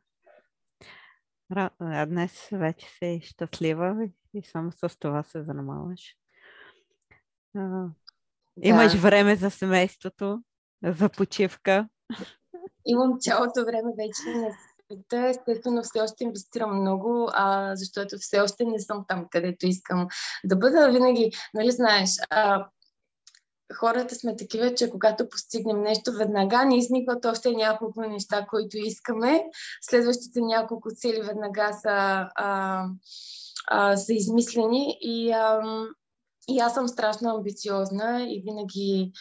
[2.08, 6.16] Днес вече си щастлива и само с това се занимаваш.
[7.58, 7.90] Да.
[8.62, 10.42] Имаш време за семейството,
[10.84, 11.88] за почивка.
[12.86, 15.28] Имам цялото време вече на света.
[15.28, 20.08] Естествено, все още инвестирам много, а, защото все още не съм там, където искам
[20.46, 20.92] да бъда.
[20.92, 22.68] Винаги, нали знаеш, а,
[23.76, 29.44] хората сме такива, че когато постигнем нещо, веднага ни изникват още няколко неща, които искаме.
[29.82, 32.86] Следващите няколко цели веднага са, а,
[33.68, 35.62] а, са измислени и а,
[36.48, 39.12] и аз съм страшно амбициозна и винаги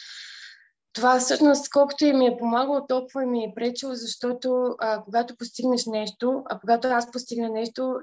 [0.97, 5.35] това всъщност, колкото и ми е помагало, толкова и ми е пречило, защото а, когато
[5.35, 7.99] постигнеш нещо, а когато аз постигна нещо,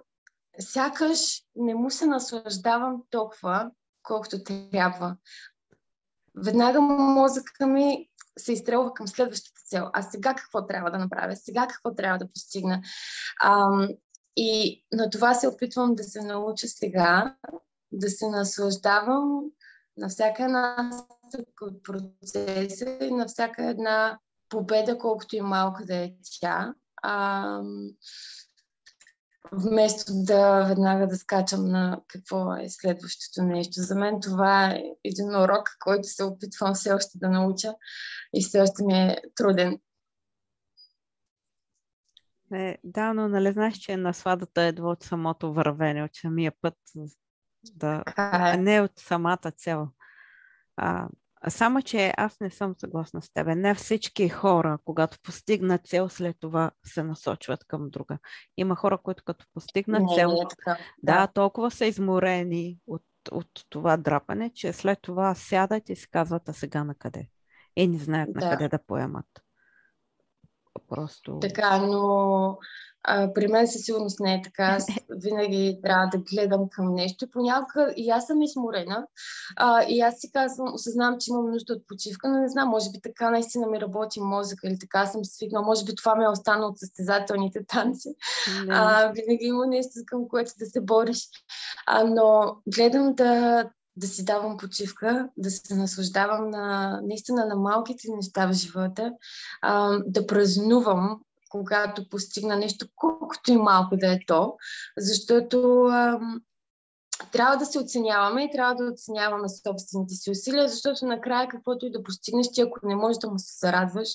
[0.61, 3.71] сякаш не му се наслаждавам толкова,
[4.03, 5.17] колкото трябва.
[6.45, 8.09] Веднага мозъка ми
[8.39, 9.91] се изстрелва към следващата цел.
[9.93, 11.37] А сега какво трябва да направя?
[11.37, 12.83] Сега какво трябва да постигна?
[13.43, 13.69] А,
[14.37, 17.37] и на това се опитвам да се науча сега,
[17.99, 19.41] да се наслаждавам
[19.97, 20.91] на всяка една
[21.63, 24.19] от процеса и на всяка една
[24.49, 26.75] победа, колкото и малка да е тя.
[27.03, 27.61] А,
[29.53, 33.73] вместо да веднага да скачам на какво е следващото нещо.
[33.75, 37.75] За мен това е един урок, който се опитвам все още да науча
[38.35, 39.79] и все още ми е труден.
[42.53, 46.75] Е, да, но нали знаеш, че насладата е от самото вървене, от самия път
[47.75, 49.89] да, а не от самата цел.
[50.77, 51.09] А,
[51.49, 53.55] само, че аз не съм съгласна с тебе.
[53.55, 58.19] Не всички хора, когато постигнат цел, след това се насочват към друга.
[58.57, 60.79] Има хора, които като постигнат не, цел, е така.
[61.03, 63.03] Да, да, толкова са изморени от,
[63.33, 67.29] от това драпане, че след това сядат и си казват, а сега на къде?
[67.77, 68.41] И не знаят да.
[68.45, 69.27] на къде да поемат
[70.89, 71.39] Просто...
[71.41, 72.59] Така, но
[73.07, 74.65] а, при мен със сигурност не е така.
[74.65, 77.31] Аз винаги трябва да гледам към нещо.
[77.33, 79.07] Понякога и аз съм изморена.
[79.57, 82.91] А, и аз си казвам, осъзнавам, че имам нужда от почивка, но не знам, може
[82.91, 85.67] би така наистина ми работи мозъка или така съм свикнала.
[85.67, 88.15] Може би това ме е останало от състезателните танци.
[88.71, 91.29] А, винаги има нещо към което да се бориш.
[91.87, 93.65] А, но гледам да,
[93.97, 99.13] да си давам почивка, да се наслаждавам на, наистина на малките неща в живота,
[99.63, 104.57] а, да празнувам когато постигна нещо, колкото и малко да е то,
[104.97, 106.41] защото ам,
[107.33, 111.91] трябва да се оценяваме и трябва да оценяваме собствените си усилия, защото накрая каквото и
[111.91, 114.09] да постигнеш, ти ако не можеш да му се зарадваш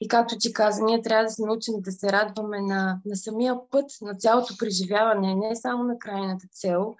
[0.00, 3.54] и както ти каза, ние трябва да се научим да се радваме на, на самия
[3.70, 6.94] път, на цялото преживяване, не само на крайната цел,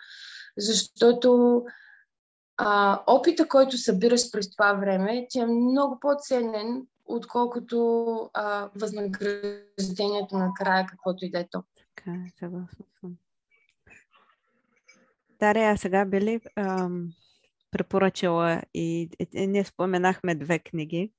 [0.59, 1.63] защото
[2.57, 10.53] а, опита, който събираш през това време, ти е много по-ценен отколкото а, възнаграждението на
[10.55, 11.63] края, каквото и да е то.
[11.97, 13.17] Така, е, съгласна съм.
[15.41, 17.09] Дария, сега би ли ам,
[17.71, 21.13] препоръчала и, и, и ние споменахме две книги,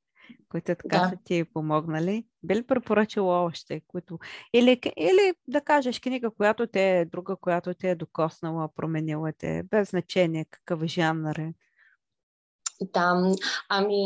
[0.49, 1.09] които така да.
[1.09, 2.25] са ти помогнали.
[2.43, 4.19] Би ли препоръчала още, които...
[4.53, 9.63] Или, или да кажеш книга, която те е друга, която те е докоснала, променила те,
[9.63, 11.53] без значение какъв жанр е.
[12.81, 13.33] Да,
[13.69, 14.03] ами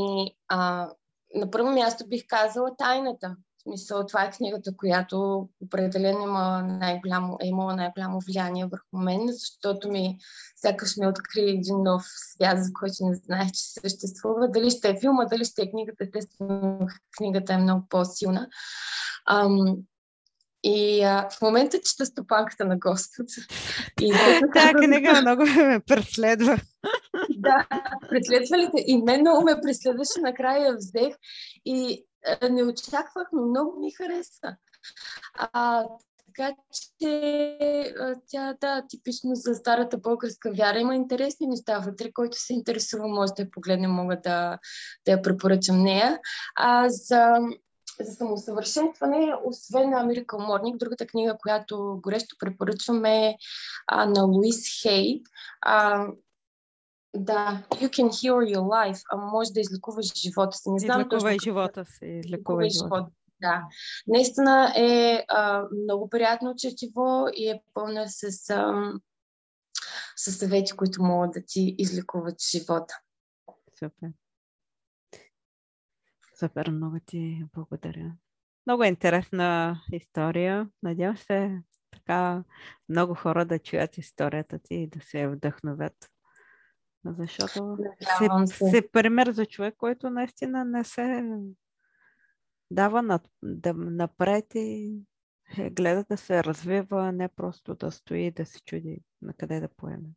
[0.47, 0.89] а,
[1.35, 3.35] на първо място бих казала Тайната.
[3.69, 9.91] Смисъл, това е книгата, която определено има най-голямо, е имала най-голямо влияние върху мен, защото
[9.91, 10.17] ми
[10.55, 14.47] сякаш ми откри един нов свят, за който не знаех, че съществува.
[14.47, 18.47] Дали ще е филма, дали ще е книгата, естествено книгата е много по-силна.
[19.29, 19.75] Ам,
[20.63, 23.25] и а, в момента чета стопанката на Господ.
[24.01, 24.11] И
[24.53, 26.57] Та книга много ме преследва.
[27.37, 27.67] да,
[28.09, 28.83] преследва ли те?
[28.87, 31.15] И мен много ме преследваше, накрая я взех
[31.65, 32.05] и
[32.49, 34.55] не очаквах, но много ми хареса.
[35.33, 35.85] А,
[36.25, 37.91] така че
[38.27, 43.33] тя, да, типично за старата българска вяра има интересни неща вътре, който се интересува, може
[43.37, 44.59] да я погледне, мога да,
[45.05, 46.19] да я препоръчам нея.
[46.55, 47.39] А за
[48.01, 53.35] за самосъвършенстване, освен на Америка Морник, другата книга, която горещо препоръчваме
[53.87, 55.21] а, на Луис Хей.
[55.61, 56.07] А,
[57.17, 60.71] да, You can heal your life, а може да излекуваш живота си.
[60.71, 62.05] Не знам излекувай точно, живота си.
[62.05, 62.95] Излекувай живота.
[62.95, 63.11] живота.
[63.41, 63.67] Да.
[64.07, 68.91] Наистина е а, много приятно четиво и е пълна с, а,
[70.15, 72.99] с съвети, които могат да ти излекуват живота.
[73.79, 74.09] Супер.
[76.39, 78.11] Супер, много ти благодаря.
[78.67, 80.69] Много интересна история.
[80.83, 82.43] Надявам се така
[82.89, 86.09] много хора да чуят историята ти и да се вдъхновят.
[87.05, 87.77] Защото
[88.17, 88.69] се, се.
[88.69, 91.23] се пример за човек, който наистина не се
[92.71, 94.99] дава над, да, напред и
[95.57, 99.59] е, гледа да се развива, не просто да стои и да се чуди на къде
[99.59, 100.09] да поеме.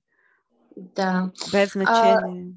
[0.77, 1.31] Да.
[1.53, 2.53] Без значение.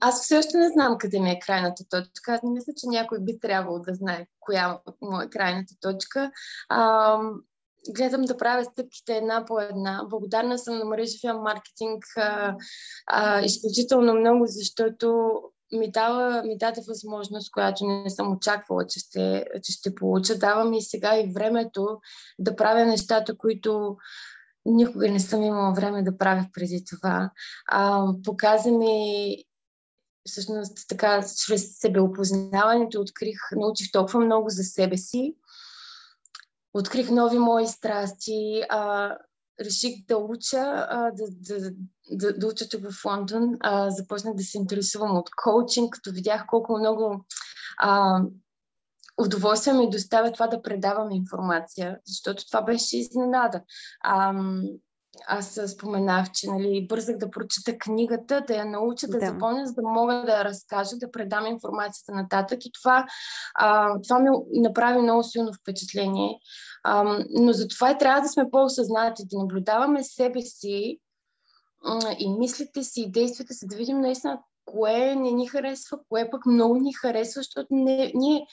[0.00, 2.32] А, аз все още не знам къде ми е крайната точка.
[2.32, 6.32] Аз не мисля, че някой би трябвало да знае коя му е крайната точка.
[6.68, 7.18] А,
[7.88, 10.04] гледам да правя стъпките една по една.
[10.10, 12.56] Благодарна съм на мрежовия маркетинг а,
[13.06, 15.32] а, изключително много, защото
[15.72, 20.38] ми, дава, ми даде възможност, която не съм очаквала, че ще, че ще получа.
[20.38, 21.98] Дава ми сега и времето
[22.38, 23.96] да правя нещата, които
[24.64, 27.30] никога не съм имала време да правя преди това.
[27.68, 29.36] А, показа ми
[30.28, 35.34] всъщност така, чрез себеопознаването открих, научих толкова много за себе си,
[36.72, 39.16] открих нови мои страсти, а,
[39.60, 41.70] реших да уча, а, да, да,
[42.10, 46.46] да, да уча тук в Лондон, а, започнах да се интересувам от коучинг, като видях
[46.46, 47.24] колко много
[47.78, 48.20] а,
[49.18, 53.62] удоволствие ми доставя това да предавам информация, защото това беше изненада.
[54.00, 54.32] А,
[55.26, 59.26] аз споменах, че нали, бързах да прочета книгата, да я науча, да, да.
[59.26, 62.66] запомня, за да мога да я разкажа, да предам информацията нататък.
[62.66, 63.06] И това,
[63.54, 66.38] а, това ми направи много силно впечатление.
[66.84, 70.98] А, но за това и трябва да сме по-осъзнати, да наблюдаваме себе си
[72.18, 74.38] и мислите си, и действията си, да видим наистина
[74.70, 78.46] кое не ни харесва, кое пък много ни харесва, защото не, ние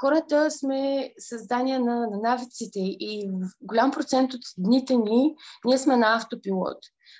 [0.00, 6.16] хората сме създания на, на навиците и голям процент от дните ни ние сме на
[6.16, 6.78] автопилот.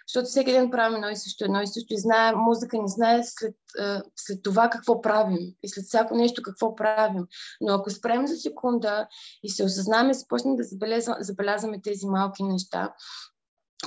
[0.08, 3.20] Защото всеки ден правим едно и също, едно и също и знае, музика не знае
[3.24, 3.54] след,
[4.16, 7.26] след това какво правим и след всяко нещо какво правим.
[7.60, 9.08] Но ако спрем за секунда
[9.42, 10.62] и се осъзнаме, започнем да
[11.20, 12.94] забелязваме тези малки неща,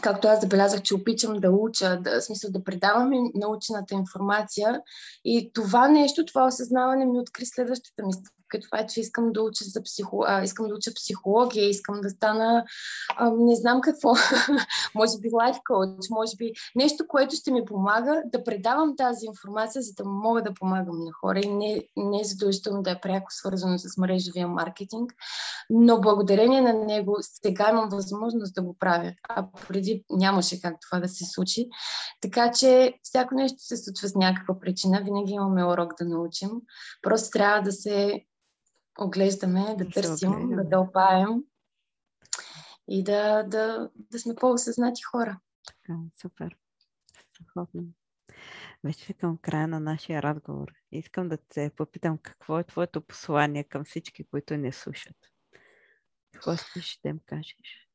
[0.01, 4.81] както аз забелязах, че опичам да уча, да, в смисъл да предавам научената информация.
[5.25, 8.11] И това нещо, това осъзнаване ми откри следващата ми
[8.47, 10.23] като това, че искам да уча за психо...
[10.27, 12.65] а, искам да уча психология, искам да стана
[13.17, 14.13] а, не знам какво,
[14.95, 19.81] може би лайф коуч, може би нещо, което ще ми помага да предавам тази информация,
[19.81, 23.27] за да мога да помагам на хора и не, не е задължително да е пряко
[23.29, 25.13] свързано с мрежовия маркетинг,
[25.69, 30.99] но благодарение на него сега имам възможност да го правя, а преди нямаше как това
[30.99, 31.69] да се случи.
[32.21, 36.49] Така че всяко нещо се случва с някаква причина, винаги имаме урок да научим.
[37.01, 38.23] Просто трябва да се
[38.99, 41.43] оглеждаме, да, търсим, да дълпаем
[42.87, 45.39] и да, да, да сме по-осъзнати хора.
[45.67, 46.57] Така, супер.
[47.33, 47.83] Страхотно.
[48.83, 50.67] Вече към края на нашия разговор.
[50.91, 55.15] Искам да те попитам какво е твоето послание към всички, които не слушат.
[56.33, 57.89] Какво искаш да им кажеш?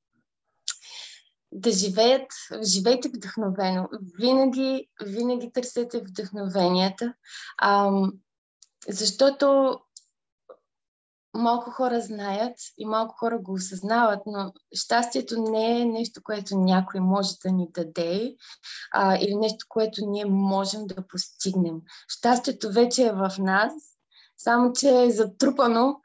[1.53, 2.33] Да живеят,
[2.63, 3.89] живейте вдъхновено.
[4.19, 7.15] Винаги, винаги търсете вдъхновенията,
[7.63, 8.13] ам,
[8.89, 9.79] защото
[11.35, 17.01] малко хора знаят и малко хора го осъзнават, но щастието не е нещо, което някой
[17.01, 18.35] може да ни даде
[18.93, 21.81] а, или нещо, което ние можем да постигнем.
[22.09, 23.73] Щастието вече е в нас,
[24.37, 26.01] само че е затрупано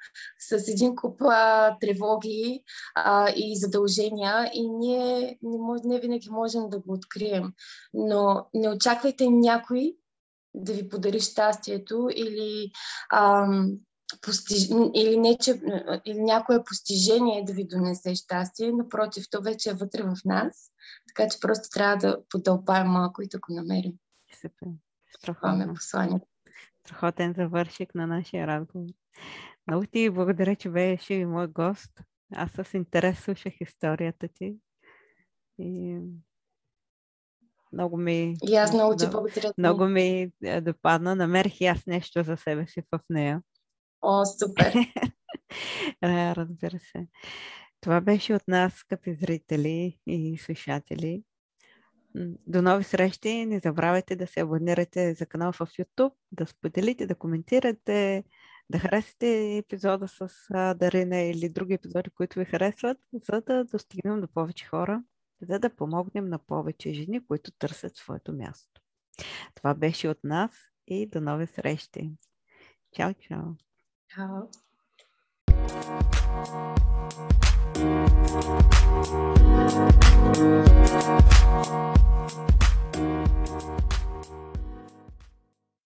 [0.49, 2.63] с един куп а, тревоги
[2.95, 7.53] а, и задължения и ние не, мож, не винаги можем да го открием.
[7.93, 9.95] Но не очаквайте някой
[10.53, 12.71] да ви подари щастието или
[13.13, 13.71] ам,
[14.21, 14.69] постиж...
[14.93, 15.61] или, не, че...
[16.05, 20.71] или някое постижение да ви донесе щастие, напротив, то вече е вътре в нас,
[21.07, 23.93] така че просто трябва да подълпаем малко и да го намерим.
[24.41, 24.67] Супер.
[25.19, 25.73] Страхотно.
[25.73, 26.27] посланието.
[26.79, 28.87] Страхотен завършик на нашия разговор.
[29.67, 31.91] Много ти благодаря, че беше и мой гост.
[32.35, 34.55] Аз с интерес слушах историята ти.
[35.59, 35.99] И
[37.73, 38.35] много ми...
[38.49, 39.51] И аз много ти благодаря.
[39.57, 41.15] Много ми е, допадна.
[41.15, 43.41] Намерих и аз нещо за себе си в нея.
[44.01, 44.73] О, супер!
[46.03, 47.07] Разбира се.
[47.81, 51.23] Това беше от нас, скъпи зрители и слушатели.
[52.47, 53.45] До нови срещи.
[53.45, 58.23] Не забравяйте да се абонирате за канал в YouTube, да споделите, да коментирате,
[58.69, 60.29] да харесате епизода с
[60.75, 65.03] Дарина или други епизоди, които ви харесват, за да достигнем до повече хора,
[65.41, 68.81] за да помогнем на повече жени, които търсят своето място.
[69.55, 70.51] Това беше от нас
[70.87, 72.11] и до нови срещи.
[72.91, 73.66] Чао, чао!
[74.09, 74.49] Chao.